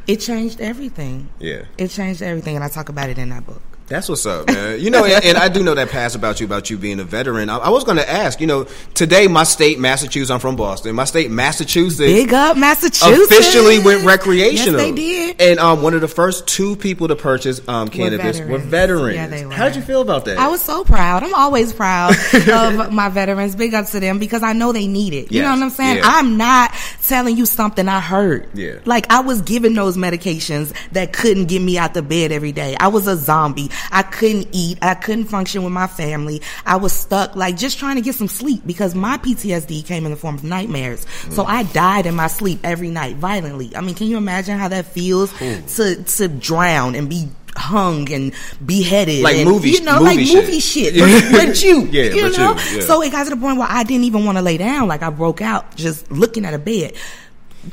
it 0.06 0.16
changed 0.16 0.60
everything. 0.60 1.28
Yeah, 1.38 1.64
it 1.78 1.88
changed 1.88 2.22
everything, 2.22 2.56
and 2.56 2.64
I 2.64 2.68
talk 2.68 2.88
about 2.88 3.10
it 3.10 3.18
in 3.18 3.28
that 3.28 3.46
book. 3.46 3.62
That's 3.88 4.08
what's 4.08 4.26
up, 4.26 4.48
man. 4.48 4.80
You 4.80 4.90
know, 4.90 5.04
and, 5.04 5.24
and, 5.24 5.38
I 5.38 5.48
do 5.48 5.62
know 5.62 5.74
that 5.74 5.90
past 5.90 6.16
about 6.16 6.40
you, 6.40 6.46
about 6.46 6.70
you 6.70 6.76
being 6.76 6.98
a 6.98 7.04
veteran. 7.04 7.48
I, 7.48 7.58
I 7.58 7.68
was 7.68 7.84
going 7.84 7.98
to 7.98 8.10
ask, 8.10 8.40
you 8.40 8.46
know, 8.48 8.66
today 8.94 9.28
my 9.28 9.44
state, 9.44 9.78
Massachusetts, 9.78 10.28
I'm 10.28 10.40
from 10.40 10.56
Boston. 10.56 10.92
My 10.96 11.04
state, 11.04 11.30
Massachusetts, 11.30 11.98
big 11.98 12.34
up 12.34 12.56
Massachusetts, 12.56 13.30
officially 13.30 13.78
went 13.78 14.04
recreational. 14.04 14.80
Yes, 14.80 14.90
they 14.90 14.92
did. 14.92 15.40
And 15.40 15.60
um, 15.60 15.82
one 15.82 15.94
of 15.94 16.00
the 16.00 16.08
first 16.08 16.48
two 16.48 16.74
people 16.74 17.06
to 17.06 17.14
purchase 17.14 17.60
um, 17.68 17.88
cannabis 17.88 18.40
were 18.40 18.58
veterans. 18.58 18.64
Were 18.64 18.70
veterans. 18.70 19.14
Yeah, 19.14 19.26
they 19.28 19.46
were. 19.46 19.52
How 19.52 19.66
did 19.66 19.76
you 19.76 19.82
feel 19.82 20.02
about 20.02 20.24
that? 20.24 20.36
I 20.36 20.48
was 20.48 20.62
so 20.62 20.82
proud. 20.82 21.22
I'm 21.22 21.34
always 21.34 21.72
proud 21.72 22.16
of 22.34 22.92
my 22.92 23.08
veterans. 23.08 23.54
Big 23.54 23.72
up 23.72 23.86
to 23.86 24.00
them 24.00 24.18
because 24.18 24.42
I 24.42 24.52
know 24.52 24.72
they 24.72 24.88
need 24.88 25.12
it. 25.12 25.30
You 25.30 25.42
yes. 25.42 25.44
know 25.44 25.50
what 25.52 25.62
I'm 25.62 25.70
saying? 25.70 25.96
Yeah. 25.98 26.02
I'm 26.06 26.36
not 26.36 26.74
telling 27.08 27.36
you 27.36 27.46
something 27.46 27.88
I 27.88 28.00
heard. 28.00 28.48
Yeah. 28.54 28.78
Like 28.84 29.10
I 29.10 29.20
was 29.20 29.42
given 29.42 29.74
those 29.74 29.96
medications 29.96 30.74
that 30.92 31.12
couldn't 31.12 31.46
get 31.46 31.60
me 31.60 31.78
out 31.78 31.94
the 31.94 32.02
bed 32.02 32.32
every 32.32 32.52
day. 32.52 32.76
I 32.78 32.88
was 32.88 33.06
a 33.06 33.16
zombie. 33.16 33.70
I 33.90 34.02
couldn't 34.02 34.48
eat. 34.52 34.78
I 34.82 34.94
couldn't 34.94 35.26
function 35.26 35.64
with 35.64 35.72
my 35.72 35.86
family. 35.86 36.42
I 36.64 36.76
was 36.76 36.92
stuck, 36.92 37.36
like 37.36 37.56
just 37.56 37.78
trying 37.78 37.96
to 37.96 38.02
get 38.02 38.14
some 38.14 38.28
sleep 38.28 38.62
because 38.66 38.94
my 38.94 39.18
PTSD 39.18 39.84
came 39.86 40.04
in 40.04 40.10
the 40.10 40.16
form 40.16 40.36
of 40.36 40.44
nightmares. 40.44 41.04
Mm. 41.04 41.32
So 41.32 41.44
I 41.44 41.64
died 41.64 42.06
in 42.06 42.14
my 42.14 42.26
sleep 42.26 42.60
every 42.64 42.90
night 42.90 43.16
violently. 43.16 43.74
I 43.76 43.80
mean, 43.80 43.94
can 43.94 44.06
you 44.06 44.16
imagine 44.16 44.58
how 44.58 44.68
that 44.68 44.86
feels 44.86 45.32
to 45.38 46.02
to 46.02 46.28
drown 46.28 46.94
and 46.94 47.08
be 47.08 47.28
hung 47.56 48.12
and 48.12 48.32
beheaded, 48.64 49.22
like 49.22 49.36
and, 49.36 49.48
movie, 49.48 49.70
you 49.70 49.82
know, 49.82 50.00
movie 50.00 50.16
like 50.16 50.26
shit. 50.26 50.44
movie 50.44 50.60
shit. 50.60 50.94
But, 51.06 51.46
but 51.46 51.62
you, 51.62 51.82
yeah, 51.86 52.14
you 52.14 52.22
but 52.22 52.38
know. 52.38 52.50
You, 52.52 52.78
yeah. 52.78 52.86
So 52.86 53.02
it 53.02 53.12
got 53.12 53.24
to 53.24 53.30
the 53.30 53.36
point 53.36 53.58
where 53.58 53.68
I 53.68 53.84
didn't 53.84 54.04
even 54.04 54.24
want 54.24 54.38
to 54.38 54.42
lay 54.42 54.56
down. 54.56 54.88
Like 54.88 55.02
I 55.02 55.10
broke 55.10 55.40
out 55.40 55.76
just 55.76 56.10
looking 56.10 56.44
at 56.44 56.54
a 56.54 56.58
bed 56.58 56.94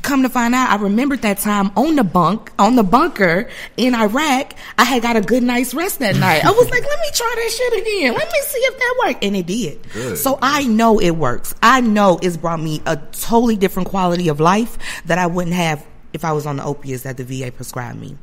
come 0.02 0.22
to 0.22 0.28
find 0.28 0.54
out, 0.54 0.70
I 0.70 0.82
remembered 0.82 1.22
that 1.22 1.38
time 1.38 1.70
on 1.76 1.96
the 1.96 2.04
bunk, 2.04 2.50
on 2.58 2.76
the 2.76 2.82
bunker 2.82 3.48
in 3.76 3.94
Iraq. 3.94 4.54
I 4.78 4.84
had 4.84 5.02
got 5.02 5.16
a 5.16 5.20
good 5.20 5.42
night's 5.42 5.74
rest 5.74 6.00
that 6.00 6.16
night. 6.16 6.44
I 6.44 6.50
was 6.50 6.70
like, 6.70 6.82
let 6.82 7.00
me 7.00 7.08
try 7.14 7.34
that 7.36 7.50
shit 7.50 7.80
again. 7.82 8.14
Let 8.14 8.26
me 8.26 8.38
see 8.42 8.58
if 8.58 8.78
that 8.78 9.04
worked. 9.06 9.24
And 9.24 9.36
it 9.36 9.46
did. 9.46 9.92
Good. 9.92 10.18
So 10.18 10.38
I 10.42 10.64
know 10.64 11.00
it 11.00 11.12
works. 11.12 11.54
I 11.62 11.80
know 11.80 12.18
it's 12.22 12.36
brought 12.36 12.60
me 12.60 12.82
a 12.86 12.96
totally 12.96 13.56
different 13.56 13.88
quality 13.88 14.28
of 14.28 14.40
life 14.40 14.78
that 15.06 15.18
I 15.18 15.26
wouldn't 15.26 15.54
have 15.54 15.84
if 16.12 16.24
I 16.24 16.32
was 16.32 16.46
on 16.46 16.56
the 16.56 16.64
opiates 16.64 17.02
that 17.02 17.16
the 17.16 17.24
VA 17.24 17.52
prescribed 17.52 18.00
me. 18.00 18.16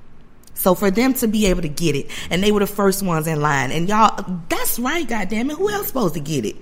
So 0.62 0.75
for 0.75 0.91
them 0.91 1.13
to 1.15 1.27
be 1.27 1.48
able 1.48 1.63
to 1.63 1.70
get 1.70 1.96
it, 1.96 2.10
and 2.30 2.44
they 2.44 2.51
were 2.51 2.60
the 2.60 2.68
first 2.68 3.03
ones 3.03 3.27
in 3.27 3.41
line, 3.41 3.72
and 3.72 3.89
y'all, 3.89 4.41
that's 4.48 4.77
right, 4.77 5.08
goddamn 5.08 5.50
it, 5.50 5.58
who 5.58 5.70
else 5.70 5.88
supposed 5.88 6.13
to 6.13 6.20
get 6.20 6.46
it? 6.46 6.56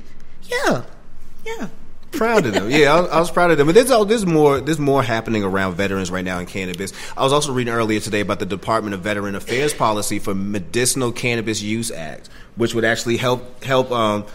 Yeah, 0.43 0.83
yeah 1.45 1.67
proud 2.11 2.45
of 2.45 2.53
them. 2.53 2.69
Yeah, 2.69 2.93
I, 2.93 3.05
I, 3.05 3.19
was 3.19 3.31
proud 3.31 3.51
of 3.51 3.57
them. 3.57 3.67
But 3.67 3.75
there's, 3.75 3.89
there's 4.07 4.25
more 4.25 4.59
there's 4.59 4.79
more 4.79 5.03
happening 5.03 5.43
around 5.43 5.75
veterans 5.75 6.11
right 6.11 6.25
now 6.25 6.39
in 6.39 6.45
cannabis. 6.45 6.93
I 7.15 7.23
was 7.23 7.33
also 7.33 7.51
reading 7.53 7.73
earlier 7.73 7.99
today 7.99 8.21
about 8.21 8.39
the 8.39 8.45
Department 8.45 8.93
of 8.93 9.01
Veteran 9.01 9.35
Affairs 9.35 9.73
policy 9.73 10.19
for 10.19 10.33
Medicinal 10.33 11.11
Cannabis 11.11 11.61
Use 11.61 11.91
Act, 11.91 12.29
which 12.55 12.73
would 12.73 12.85
actually 12.85 13.17
help 13.17 13.63
help. 13.63 13.91
Um, 13.91 14.25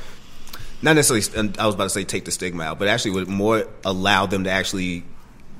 not 0.82 0.96
necessarily, 0.96 1.54
I 1.58 1.66
was 1.66 1.74
about 1.74 1.84
to 1.84 1.90
say 1.90 2.04
take 2.04 2.26
the 2.26 2.30
stigma 2.30 2.64
out, 2.64 2.78
but 2.78 2.88
actually 2.88 3.12
would 3.12 3.28
more 3.28 3.66
allow 3.84 4.26
them 4.26 4.44
to 4.44 4.50
actually 4.50 5.04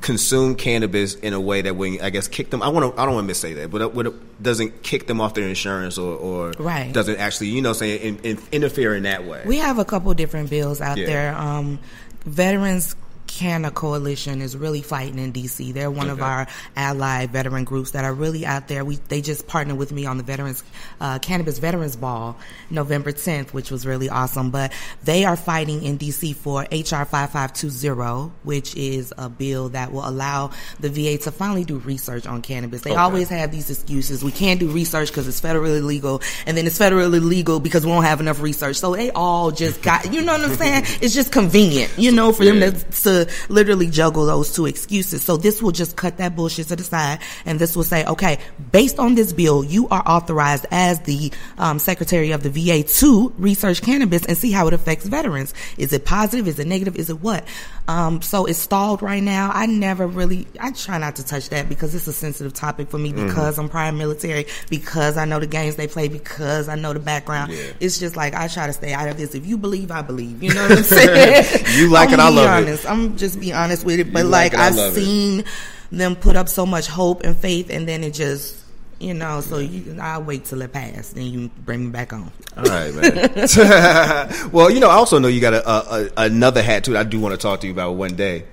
consume 0.04 0.54
cannabis 0.54 1.14
in 1.14 1.32
a 1.32 1.40
way 1.40 1.62
that 1.62 1.76
when 1.76 1.98
I 2.02 2.10
guess 2.10 2.28
kick 2.28 2.50
them. 2.50 2.62
I 2.62 2.68
want 2.68 2.94
to. 2.94 3.00
I 3.00 3.06
don't 3.06 3.14
want 3.14 3.26
to 3.26 3.32
missay 3.32 3.54
that, 3.56 3.70
but 3.70 3.80
it, 3.80 4.06
it 4.06 4.42
doesn't 4.42 4.82
kick 4.82 5.06
them 5.06 5.18
off 5.18 5.32
their 5.32 5.48
insurance 5.48 5.96
or, 5.96 6.14
or 6.14 6.50
right. 6.58 6.92
doesn't 6.92 7.16
actually 7.16 7.48
you 7.48 7.62
know 7.62 7.72
saying 7.72 8.00
in, 8.00 8.18
in, 8.18 8.38
interfere 8.52 8.94
in 8.94 9.04
that 9.04 9.24
way. 9.24 9.42
We 9.46 9.56
have 9.58 9.78
a 9.78 9.84
couple 9.84 10.12
different 10.12 10.50
bills 10.50 10.82
out 10.82 10.98
yeah. 10.98 11.06
there. 11.06 11.34
Um, 11.34 11.78
veterans 12.26 12.96
Canna 13.34 13.72
Coalition 13.72 14.40
is 14.40 14.56
really 14.56 14.80
fighting 14.80 15.18
in 15.18 15.32
DC. 15.32 15.74
They're 15.74 15.90
one 15.90 16.06
okay. 16.06 16.12
of 16.12 16.22
our 16.22 16.46
allied 16.76 17.32
veteran 17.32 17.64
groups 17.64 17.90
that 17.90 18.04
are 18.04 18.14
really 18.14 18.46
out 18.46 18.68
there. 18.68 18.84
We 18.84 18.96
they 19.08 19.20
just 19.20 19.48
partnered 19.48 19.76
with 19.76 19.90
me 19.90 20.06
on 20.06 20.18
the 20.18 20.22
Veterans 20.22 20.62
uh, 21.00 21.18
Cannabis 21.18 21.58
Veterans 21.58 21.96
Ball 21.96 22.38
November 22.70 23.10
10th, 23.10 23.52
which 23.52 23.72
was 23.72 23.84
really 23.86 24.08
awesome. 24.08 24.52
But 24.52 24.72
they 25.02 25.24
are 25.24 25.36
fighting 25.36 25.82
in 25.82 25.98
DC 25.98 26.36
for 26.36 26.60
HR 26.62 27.04
5520, 27.04 28.32
which 28.44 28.76
is 28.76 29.12
a 29.18 29.28
bill 29.28 29.70
that 29.70 29.90
will 29.90 30.08
allow 30.08 30.52
the 30.78 30.88
VA 30.88 31.18
to 31.24 31.32
finally 31.32 31.64
do 31.64 31.78
research 31.78 32.28
on 32.28 32.40
cannabis. 32.40 32.82
They 32.82 32.92
okay. 32.92 33.00
always 33.00 33.28
have 33.30 33.50
these 33.50 33.68
excuses. 33.68 34.22
We 34.22 34.30
can't 34.30 34.60
do 34.60 34.70
research 34.70 35.08
because 35.08 35.26
it's 35.26 35.40
federally 35.40 35.82
legal, 35.82 36.22
and 36.46 36.56
then 36.56 36.68
it's 36.68 36.78
federally 36.78 37.20
legal 37.20 37.58
because 37.58 37.84
we 37.84 37.90
won't 37.90 38.06
have 38.06 38.20
enough 38.20 38.40
research. 38.40 38.76
So 38.76 38.94
they 38.94 39.10
all 39.10 39.50
just 39.50 39.82
got, 39.82 40.12
you 40.12 40.22
know 40.22 40.34
what 40.38 40.50
I'm 40.50 40.56
saying? 40.56 40.84
It's 41.04 41.12
just 41.12 41.32
convenient, 41.32 41.92
you 41.98 42.12
know, 42.12 42.32
for 42.32 42.44
yeah. 42.44 42.54
them 42.54 42.72
to, 42.72 43.02
to 43.02 43.23
literally 43.48 43.88
juggle 43.88 44.26
those 44.26 44.52
two 44.52 44.66
excuses. 44.66 45.22
So 45.22 45.36
this 45.36 45.62
will 45.62 45.72
just 45.72 45.96
cut 45.96 46.18
that 46.18 46.36
bullshit 46.36 46.68
to 46.68 46.76
the 46.76 46.84
side, 46.84 47.20
and 47.44 47.58
this 47.58 47.76
will 47.76 47.84
say, 47.84 48.04
okay, 48.04 48.38
based 48.72 48.98
on 48.98 49.14
this 49.14 49.32
bill, 49.32 49.64
you 49.64 49.88
are 49.88 50.02
authorized 50.06 50.66
as 50.70 51.00
the 51.00 51.32
um, 51.58 51.78
secretary 51.78 52.32
of 52.32 52.42
the 52.42 52.50
VA 52.50 52.82
to 52.82 53.32
research 53.38 53.82
cannabis 53.82 54.24
and 54.26 54.36
see 54.36 54.50
how 54.50 54.66
it 54.66 54.74
affects 54.74 55.06
veterans. 55.06 55.54
Is 55.78 55.92
it 55.92 56.04
positive? 56.04 56.48
Is 56.48 56.58
it 56.58 56.66
negative? 56.66 56.96
Is 56.96 57.10
it 57.10 57.20
what? 57.20 57.44
Um, 57.86 58.22
so 58.22 58.46
it's 58.46 58.58
stalled 58.58 59.02
right 59.02 59.22
now. 59.22 59.50
I 59.52 59.66
never 59.66 60.06
really, 60.06 60.46
I 60.58 60.72
try 60.72 60.98
not 60.98 61.16
to 61.16 61.26
touch 61.26 61.50
that 61.50 61.68
because 61.68 61.94
it's 61.94 62.06
a 62.06 62.12
sensitive 62.12 62.54
topic 62.54 62.88
for 62.88 62.98
me 62.98 63.12
mm-hmm. 63.12 63.26
because 63.26 63.58
I'm 63.58 63.68
prior 63.68 63.92
military, 63.92 64.46
because 64.70 65.16
I 65.16 65.24
know 65.26 65.38
the 65.38 65.46
games 65.46 65.76
they 65.76 65.86
play, 65.86 66.08
because 66.08 66.68
I 66.68 66.76
know 66.76 66.92
the 66.92 67.00
background. 67.00 67.52
Yeah. 67.52 67.72
It's 67.80 67.98
just 67.98 68.16
like 68.16 68.34
I 68.34 68.48
try 68.48 68.66
to 68.66 68.72
stay 68.72 68.92
out 68.92 69.08
of 69.08 69.16
this. 69.18 69.34
If 69.34 69.46
you 69.46 69.58
believe, 69.58 69.90
I 69.90 70.02
believe. 70.02 70.42
You 70.42 70.54
know 70.54 70.62
what 70.62 70.78
I'm 70.78 70.84
saying? 70.84 71.64
you 71.76 71.90
like 71.90 72.10
it, 72.10 72.18
I 72.18 72.28
love 72.30 72.48
honest. 72.48 72.84
it. 72.84 72.90
I'm 72.90 73.13
just 73.16 73.40
be 73.40 73.52
honest 73.52 73.84
with 73.84 74.00
it, 74.00 74.12
but 74.12 74.26
like, 74.26 74.52
like 74.52 74.72
it, 74.72 74.78
I've 74.78 74.92
seen 74.94 75.40
it. 75.40 75.46
them 75.90 76.16
put 76.16 76.36
up 76.36 76.48
so 76.48 76.66
much 76.66 76.86
hope 76.86 77.22
and 77.24 77.36
faith, 77.36 77.70
and 77.70 77.88
then 77.88 78.04
it 78.04 78.14
just 78.14 78.64
you 79.00 79.12
know, 79.12 79.40
so 79.40 79.58
you, 79.58 79.98
I'll 80.00 80.22
wait 80.22 80.44
till 80.44 80.62
it 80.62 80.72
passes, 80.72 81.12
then 81.12 81.24
you 81.24 81.48
bring 81.48 81.86
me 81.86 81.90
back 81.90 82.12
on. 82.12 82.30
All 82.56 82.64
right, 82.64 82.94
man. 82.94 84.50
well, 84.52 84.70
you 84.70 84.80
know, 84.80 84.88
I 84.88 84.94
also 84.94 85.18
know 85.18 85.28
you 85.28 85.40
got 85.40 85.52
a, 85.52 85.68
a, 85.68 86.04
a, 86.04 86.10
another 86.16 86.62
hat 86.62 86.84
too. 86.84 86.96
I 86.96 87.02
do 87.02 87.20
want 87.20 87.32
to 87.34 87.38
talk 87.38 87.60
to 87.60 87.66
you 87.66 87.72
about 87.72 87.96
one 87.96 88.16
day. 88.16 88.44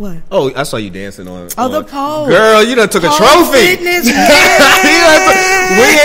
What? 0.00 0.16
Oh, 0.30 0.50
I 0.56 0.62
saw 0.62 0.78
you 0.78 0.88
dancing 0.88 1.28
on. 1.28 1.50
Oh, 1.58 1.66
on, 1.66 1.72
the 1.72 1.84
pole. 1.84 2.26
Girl, 2.26 2.64
you 2.64 2.74
done 2.74 2.88
took 2.88 3.02
pole 3.02 3.12
a 3.12 3.18
trophy. 3.18 3.76
Fitness, 3.76 4.06
we 4.06 4.12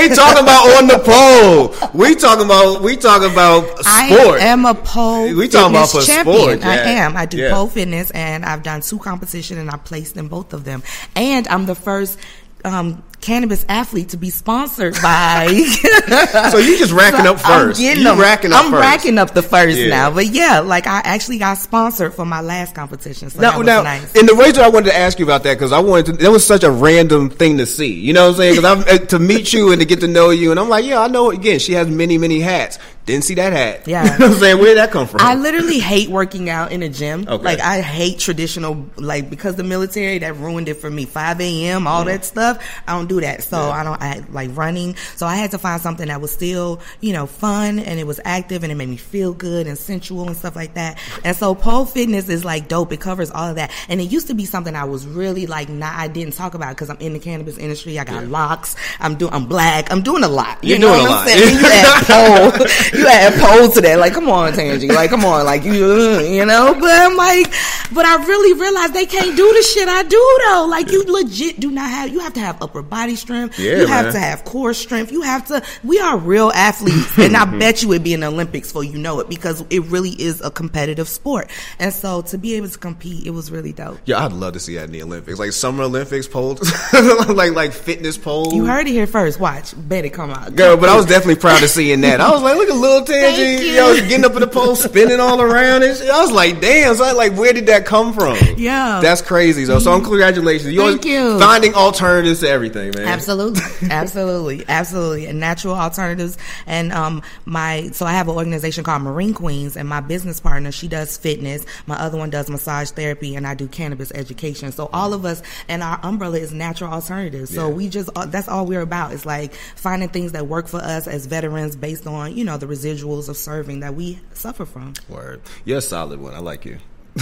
ain't 0.04 0.14
talking 0.14 0.44
about 0.44 0.68
on 0.76 0.88
the 0.88 1.00
pole. 1.00 1.74
We 1.94 2.14
talking 2.16 2.44
about 2.44 2.82
we 2.82 2.98
talking 2.98 3.32
about 3.32 3.64
sport. 3.80 4.42
I 4.42 4.48
am 4.48 4.66
a 4.66 4.76
pole. 4.76 5.34
We 5.34 5.48
talking 5.48 5.74
about 5.74 5.92
for 5.92 6.02
champion. 6.02 6.38
sport. 6.38 6.60
Yeah. 6.60 6.70
I 6.70 6.76
am. 6.76 7.16
I 7.16 7.26
do 7.26 7.38
yeah. 7.38 7.54
pole 7.54 7.70
fitness, 7.70 8.12
and 8.12 8.44
I've 8.44 8.64
done 8.64 8.82
two 8.82 9.00
competition, 9.00 9.60
and 9.60 9.72
I 9.72 9.78
placed 9.78 10.18
in 10.18 10.28
both 10.28 10.52
of 10.52 10.66
them. 10.66 10.84
And 11.16 11.48
I'm 11.48 11.66
the 11.66 11.76
first 11.76 12.20
um, 12.66 13.02
cannabis 13.26 13.66
athlete 13.68 14.10
to 14.10 14.18
be 14.18 14.30
sponsored 14.30 14.94
by. 15.02 15.48
so 16.52 16.58
you 16.60 16.78
just 16.78 16.94
racking 16.94 17.26
so 17.26 17.34
up 17.34 17.40
first. 17.40 17.82
I'm 17.82 17.98
you 17.98 18.22
racking 18.22 18.54
up 18.54 18.66
I'm 18.66 18.72
first. 18.72 18.82
racking 18.82 19.18
up 19.18 19.34
the 19.34 19.42
first 19.42 19.78
yeah. 19.78 19.88
now, 19.88 20.12
but 20.12 20.28
yeah, 20.28 20.60
like 20.60 20.86
I 20.86 21.00
actually 21.00 21.40
got 21.40 21.58
sponsored 21.58 22.14
for 22.14 22.24
my 22.24 22.42
last 22.42 22.76
competition. 22.76 23.32
So 23.32 23.42
now, 23.42 23.60
now 23.62 23.82
nice. 23.82 24.16
in 24.16 24.28
the 24.28 24.36
reason 24.36 24.64
I 24.64 24.70
wanted 24.70 24.92
to 24.92 24.96
ask 24.98 25.18
you 25.18 25.26
about 25.26 25.42
that 25.44 25.56
because 25.56 25.72
I 25.72 25.80
wanted 25.80 26.06
to. 26.06 26.12
That 26.14 26.32
was 26.32 26.46
such 26.46 26.64
a 26.64 26.70
random 26.70 27.32
thing 27.32 27.58
to 27.58 27.66
see. 27.66 27.94
You 27.94 28.14
know 28.14 28.26
what 28.26 28.32
I'm 28.34 28.38
saying? 28.38 28.56
Because 28.58 28.86
uh, 28.86 28.98
to 29.10 29.20
meet 29.20 29.52
you 29.52 29.72
and 29.72 29.82
to 29.82 29.86
get 29.86 30.02
to 30.02 30.08
know 30.08 30.30
you, 30.30 30.52
and 30.52 30.60
I'm 30.60 30.70
like, 30.70 30.86
yeah, 30.86 31.02
I 31.02 31.08
know. 31.08 31.32
Again, 31.32 31.58
she 31.58 31.74
has 31.74 31.88
many, 31.88 32.20
many 32.20 32.40
hats. 32.40 32.78
Didn't 33.06 33.24
see 33.24 33.36
that 33.36 33.54
hat. 33.54 33.88
Yeah. 33.88 34.04
You 34.16 34.20
know 34.20 34.28
what 34.28 34.36
I'm 34.36 34.40
saying? 34.40 34.58
Where 34.60 34.68
did 34.68 34.78
that 34.78 34.92
come 34.92 35.08
from? 35.08 35.22
I 35.22 35.36
literally 35.36 35.80
hate 35.80 36.10
working 36.10 36.50
out 36.50 36.72
in 36.72 36.82
a 36.84 36.90
gym. 36.90 37.26
Okay. 37.28 37.44
Like 37.44 37.60
I 37.60 37.82
hate 37.82 38.18
traditional 38.18 38.86
like 38.96 39.30
because 39.30 39.56
the 39.56 39.64
military 39.64 40.20
that 40.20 40.38
ruined 40.38 40.70
it 40.70 40.76
for 40.76 40.90
me. 40.90 41.06
Five 41.06 41.42
AM, 41.42 41.86
all 41.86 42.04
mm. 42.04 42.08
that 42.08 42.24
stuff. 42.24 42.64
I 42.88 42.94
don't 42.94 43.08
do 43.08 43.20
that. 43.22 43.44
So 43.44 43.58
yeah. 43.58 43.70
I 43.72 43.84
don't 43.84 44.02
I 44.02 44.24
like 44.32 44.56
running. 44.56 44.96
So 45.16 45.28
I 45.28 45.36
had 45.36 45.52
to 45.52 45.58
find 45.58 45.82
something 45.82 46.08
that 46.08 46.22
was 46.22 46.32
still, 46.32 46.80
you 47.02 47.14
know, 47.14 47.26
fun 47.26 47.80
and 47.80 48.00
it 48.00 48.08
was 48.08 48.22
active 48.24 48.64
and 48.64 48.72
it 48.72 48.76
made 48.76 48.90
me 48.90 48.98
feel 48.98 49.34
good 49.34 49.68
and 49.68 49.78
sensual 49.78 50.28
and 50.28 50.38
stuff 50.38 50.56
like 50.56 50.76
that. 50.76 50.98
And 51.24 51.36
so 51.36 51.56
pole 51.56 51.86
fitness 51.86 52.30
is 52.30 52.46
like 52.46 52.68
dope. 52.68 52.94
It 52.94 53.02
covers 53.02 53.32
all 53.32 53.50
of 53.50 53.56
that. 53.56 53.72
And 53.90 54.00
it 54.00 54.06
used 54.06 54.28
to 54.28 54.34
be 54.34 54.46
something 54.46 54.76
I 54.76 54.86
was 54.86 55.06
really 55.06 55.46
like 55.46 55.68
not 55.68 55.96
I 55.96 56.08
didn't 56.08 56.36
talk 56.36 56.54
about 56.54 56.76
because 56.76 56.90
I'm 56.90 57.00
in 57.00 57.14
the 57.14 57.20
cannabis 57.20 57.58
industry. 57.58 58.00
I 58.00 58.06
got 58.06 58.24
yeah. 58.24 58.30
locks. 58.30 58.76
I'm 59.00 59.16
doing 59.16 59.34
I'm 59.34 59.46
black. 59.46 59.92
I'm 59.92 60.02
doing 60.02 60.24
a 60.24 60.30
lot. 60.30 60.64
You 60.64 60.72
You're 60.72 60.80
know 60.80 60.94
doing 60.94 61.08
what 61.08 61.10
a 61.10 61.14
I'm 61.14 61.18
lot. 61.18 61.28
Saying? 61.28 62.56
you 62.56 62.56
pole 62.56 62.95
you 62.98 63.08
add 63.08 63.34
pole 63.40 63.70
to 63.70 63.82
that. 63.82 64.00
Like, 64.00 64.14
come 64.14 64.30
on, 64.30 64.54
Tangy. 64.54 64.88
Like, 64.88 65.10
come 65.10 65.26
on. 65.26 65.46
Like, 65.46 65.64
you, 65.64 66.20
you 66.20 66.46
know? 66.46 66.76
But 66.80 66.92
I'm 66.92 67.16
like, 67.16 67.52
but 67.94 68.06
I 68.06 68.24
really 68.26 68.60
realized 68.60 68.94
they 68.94 69.06
can't 69.06 69.36
do 69.36 69.54
the 69.54 69.64
shit 69.64 69.88
I 69.88 70.04
do 70.04 70.40
though. 70.48 70.68
Like, 70.70 70.92
you 70.92 71.04
legit 71.04 71.60
do 71.60 71.72
not 71.72 71.90
have, 71.90 72.10
you 72.10 72.20
have 72.20 72.34
to 72.34 72.40
have 72.40 72.62
upper 72.62 72.82
body 72.82 73.16
strength. 73.16 73.60
Yeah, 73.60 73.78
you 73.78 73.88
have 73.88 74.12
to 74.14 74.20
have 74.20 74.44
core 74.46 74.74
strength. 74.74 75.12
You 75.12 75.22
have 75.22 75.46
to. 75.48 75.64
We 75.84 76.00
are 76.00 76.18
real 76.18 76.52
athletes, 76.52 77.18
and 77.18 77.36
I 77.36 77.46
mm-hmm. 77.46 77.60
bet 77.60 77.84
you 77.84 77.92
it'd 77.92 78.04
be 78.04 78.14
in 78.14 78.22
the 78.22 78.28
Olympics 78.28 78.72
for 78.72 78.84
you 78.84 78.98
know 78.98 79.20
it 79.20 79.30
because 79.30 79.64
it 79.70 79.84
really 79.86 80.12
is 80.12 80.42
a 80.42 80.52
competitive 80.52 81.08
sport. 81.08 81.50
And 81.80 81.94
so 81.94 82.22
to 82.24 82.38
be 82.38 82.56
able 82.56 82.70
to 82.70 82.78
compete, 82.78 83.26
it 83.26 83.32
was 83.32 83.52
really 83.52 83.74
dope. 83.74 84.00
Yeah, 84.06 84.24
I'd 84.24 84.34
love 84.34 84.54
to 84.54 84.60
see 84.60 84.76
that 84.76 84.86
in 84.86 84.92
the 84.92 85.04
Olympics, 85.04 85.40
like 85.40 85.52
Summer 85.52 85.84
Olympics 85.84 86.28
polls, 86.28 86.62
like 87.30 87.54
like 87.54 87.72
fitness 87.74 88.18
polls. 88.18 88.54
You 88.54 88.66
heard 88.66 88.88
it 88.88 88.92
here 88.92 89.08
first. 89.08 89.40
Watch, 89.40 89.74
bet 89.76 90.06
it 90.06 90.12
come 90.12 90.32
out. 90.32 90.56
Girl, 90.56 90.78
but 90.78 90.90
I 90.90 90.96
was 90.96 91.06
definitely 91.06 91.36
proud 91.36 91.64
of 91.64 91.70
seeing 91.70 92.02
that. 92.02 92.22
I 92.22 92.32
was 92.32 92.42
like, 92.42 92.56
look 92.56 92.70
at 92.70 92.76
little 92.86 93.06
Tangy, 93.06 93.68
you. 93.68 93.76
know, 93.76 93.96
getting 93.96 94.26
up 94.26 94.34
in 94.34 94.42
the 94.42 94.48
pole, 94.48 94.76
spinning 94.76 95.20
all 95.20 95.42
around 95.42 95.84
and 95.84 95.98
shit. 95.98 96.10
I 96.10 96.22
was 96.22 96.32
like, 96.32 96.62
damn, 96.62 96.96
so 96.96 97.04
I 97.04 97.12
like, 97.12 97.34
where 97.34 97.54
did 97.54 97.68
that 97.68 97.86
come 97.86 98.14
from? 98.14 98.38
Yeah, 98.58 99.00
that's 99.02 99.22
crazy. 99.22 99.66
So, 99.66 99.80
so 99.80 100.00
congratulations. 100.00 100.74
You 100.74 100.82
Thank 100.82 101.06
you. 101.06 101.40
Finding 101.40 101.74
alternatives 101.74 102.42
to 102.42 102.50
everything, 102.50 102.92
man. 102.96 103.08
Absolutely, 103.08 103.62
absolutely, 103.90 104.66
absolutely, 104.68 105.26
and 105.26 105.40
natural 105.40 105.76
alternatives. 105.76 106.38
And 106.66 106.92
um, 106.92 107.22
my 107.46 107.90
so 107.92 108.06
I 108.06 108.12
have 108.12 108.28
an 108.28 108.36
organization 108.36 108.84
called 108.84 109.02
Marine 109.02 109.34
Queens, 109.34 109.78
and 109.78 109.88
my 109.88 110.02
business 110.02 110.40
partner 110.40 110.72
she 110.72 110.88
does 110.88 111.18
fitness. 111.18 111.66
My 111.88 111.96
other 111.96 112.18
one 112.18 112.30
does 112.30 112.50
massage 112.50 112.92
therapy, 112.92 113.36
and 113.36 113.46
I 113.46 113.56
do 113.56 113.68
cannabis 113.68 114.12
education. 114.14 114.72
So 114.72 114.90
all 114.94 115.14
of 115.14 115.26
us, 115.26 115.42
and 115.68 115.84
our 115.84 116.00
umbrella 116.04 116.38
is 116.38 116.54
natural 116.54 116.92
alternatives. 116.92 117.54
So 117.54 117.68
yeah. 117.68 117.74
we 117.74 117.90
just 117.90 118.10
uh, 118.16 118.26
that's 118.26 118.48
all 118.48 118.66
we're 118.66 118.82
about. 118.82 119.14
It's 119.14 119.26
like 119.26 119.54
finding 119.76 120.10
things 120.10 120.32
that 120.34 120.48
work 120.48 120.68
for 120.68 120.78
us 120.78 121.08
as 121.08 121.26
veterans 121.26 121.76
based 121.76 122.08
on 122.08 122.36
you 122.36 122.44
know 122.44 122.58
the 122.58 122.68
residuals 122.76 123.30
of 123.30 123.38
serving 123.38 123.80
that 123.82 123.96
we 123.96 124.20
suffer 124.34 124.66
from. 124.66 124.94
Word, 125.10 125.42
you're 125.64 125.78
a 125.80 125.82
solid 125.82 126.20
one. 126.20 126.34
I 126.34 126.40
like 126.40 126.66
you. 126.66 126.78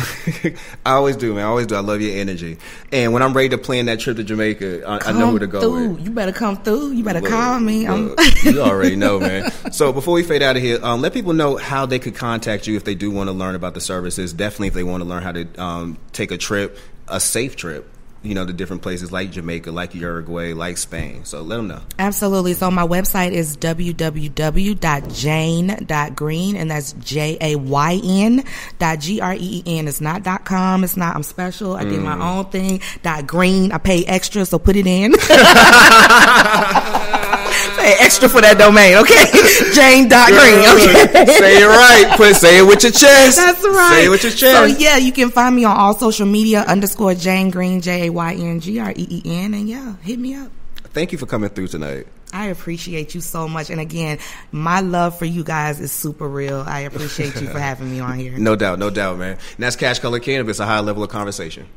I 0.85 0.93
always 0.93 1.15
do, 1.15 1.35
man. 1.35 1.43
I 1.43 1.47
always 1.47 1.67
do. 1.67 1.75
I 1.75 1.79
love 1.79 2.01
your 2.01 2.17
energy. 2.17 2.57
And 2.91 3.13
when 3.13 3.21
I'm 3.21 3.33
ready 3.33 3.49
to 3.49 3.59
plan 3.59 3.85
that 3.85 3.99
trip 3.99 4.17
to 4.17 4.23
Jamaica, 4.23 4.83
I, 4.87 5.09
I 5.09 5.11
know 5.11 5.29
who 5.29 5.37
to 5.39 5.45
go 5.45 5.61
through. 5.61 5.89
with. 5.89 6.05
You 6.05 6.09
better 6.11 6.31
come 6.31 6.57
through. 6.63 6.93
You 6.93 7.03
better 7.03 7.21
look, 7.21 7.29
call 7.29 7.59
me. 7.59 7.87
Look, 7.87 8.19
you 8.43 8.59
already 8.59 8.95
know, 8.95 9.19
man. 9.19 9.51
So 9.71 9.91
before 9.93 10.13
we 10.13 10.23
fade 10.23 10.43
out 10.43 10.55
of 10.55 10.61
here, 10.61 10.79
um, 10.83 11.01
let 11.01 11.13
people 11.13 11.33
know 11.33 11.57
how 11.57 11.85
they 11.85 11.97
could 11.97 12.15
contact 12.15 12.67
you 12.67 12.75
if 12.75 12.83
they 12.83 12.95
do 12.95 13.09
want 13.09 13.27
to 13.27 13.33
learn 13.33 13.55
about 13.55 13.73
the 13.73 13.81
services. 13.81 14.33
Definitely, 14.33 14.67
if 14.67 14.73
they 14.73 14.83
want 14.83 15.01
to 15.01 15.09
learn 15.09 15.23
how 15.23 15.31
to 15.31 15.61
um, 15.61 15.97
take 16.11 16.31
a 16.31 16.37
trip, 16.37 16.77
a 17.07 17.19
safe 17.19 17.55
trip 17.55 17.89
you 18.23 18.33
know, 18.33 18.45
the 18.45 18.53
different 18.53 18.81
places 18.81 19.11
like 19.11 19.31
Jamaica, 19.31 19.71
like 19.71 19.93
Uruguay, 19.93 20.53
like 20.53 20.77
Spain. 20.77 21.25
So 21.25 21.41
let 21.41 21.57
them 21.57 21.67
know. 21.67 21.81
Absolutely. 21.99 22.53
So 22.53 22.71
my 22.71 22.87
website 22.87 23.33
is 23.33 23.57
www.jayn.green 23.57 26.55
and 26.55 26.71
that's 26.71 26.93
J 26.93 27.37
A 27.41 27.57
Y 27.57 28.01
N 28.03 28.45
dot 28.79 28.99
G 28.99 29.19
R 29.19 29.33
E 29.33 29.63
E 29.65 29.77
N. 29.77 29.89
It's 29.89 30.01
not 30.01 30.23
dot 30.23 30.45
com. 30.45 30.85
It's 30.85 30.95
not, 30.95 31.15
I'm 31.15 31.23
special. 31.23 31.75
I 31.75 31.83
mm. 31.83 31.89
did 31.89 31.99
my 32.01 32.15
mm. 32.15 32.21
own 32.21 32.45
thing. 32.45 32.79
Dot 33.01 33.27
green. 33.27 33.73
I 33.73 33.77
pay 33.77 34.05
extra, 34.05 34.45
so 34.45 34.57
put 34.57 34.77
it 34.77 34.87
in. 34.87 35.13
Pay 37.83 37.95
extra 37.99 38.29
for 38.29 38.39
that 38.39 38.57
domain, 38.57 38.95
okay? 38.95 39.27
Jayn 39.75 40.07
dot 40.07 40.29
green, 40.31 40.63
okay? 40.71 41.25
say 41.35 41.61
it 41.61 41.67
right. 41.67 42.15
Put 42.15 42.33
say 42.33 42.59
it 42.59 42.61
with 42.61 42.81
your 42.81 42.93
chest. 42.93 43.35
That's 43.35 43.61
right. 43.61 43.91
Say 43.91 44.05
it 44.05 44.09
with 44.09 44.23
your 44.23 44.31
chest. 44.31 44.39
So 44.39 44.63
yeah, 44.79 44.95
you 44.95 45.11
can 45.11 45.29
find 45.29 45.53
me 45.53 45.65
on 45.65 45.75
all 45.75 45.93
social 45.93 46.25
media 46.25 46.61
underscore 46.61 47.11
Jayn 47.11 47.51
Green 47.51 47.81
J 47.81 48.07
A 48.07 48.09
Y 48.09 48.33
N 48.35 48.61
G 48.61 48.79
R 48.79 48.93
E 48.95 49.07
E 49.09 49.21
N, 49.25 49.53
and 49.53 49.67
yeah, 49.67 49.97
hit 49.97 50.17
me 50.17 50.33
up. 50.33 50.49
Thank 50.93 51.11
you 51.11 51.17
for 51.17 51.25
coming 51.25 51.49
through 51.49 51.67
tonight. 51.67 52.07
I 52.31 52.47
appreciate 52.47 53.13
you 53.13 53.19
so 53.19 53.49
much. 53.49 53.69
And 53.69 53.81
again, 53.81 54.17
my 54.53 54.79
love 54.79 55.19
for 55.19 55.25
you 55.25 55.43
guys 55.43 55.81
is 55.81 55.91
super 55.91 56.27
real. 56.27 56.63
I 56.65 56.81
appreciate 56.81 57.35
you 57.41 57.47
for 57.47 57.59
having 57.69 57.91
me 57.91 57.99
on 57.99 58.17
here. 58.17 58.37
No 58.37 58.55
doubt, 58.55 58.79
no 58.79 58.89
doubt, 58.91 59.17
man. 59.17 59.33
And 59.33 59.39
that's 59.57 59.75
Cash 59.75 59.99
Color 59.99 60.19
Cannabis, 60.19 60.59
a 60.59 60.65
high 60.65 60.79
level 60.79 61.03
of 61.03 61.09
conversation. 61.09 61.67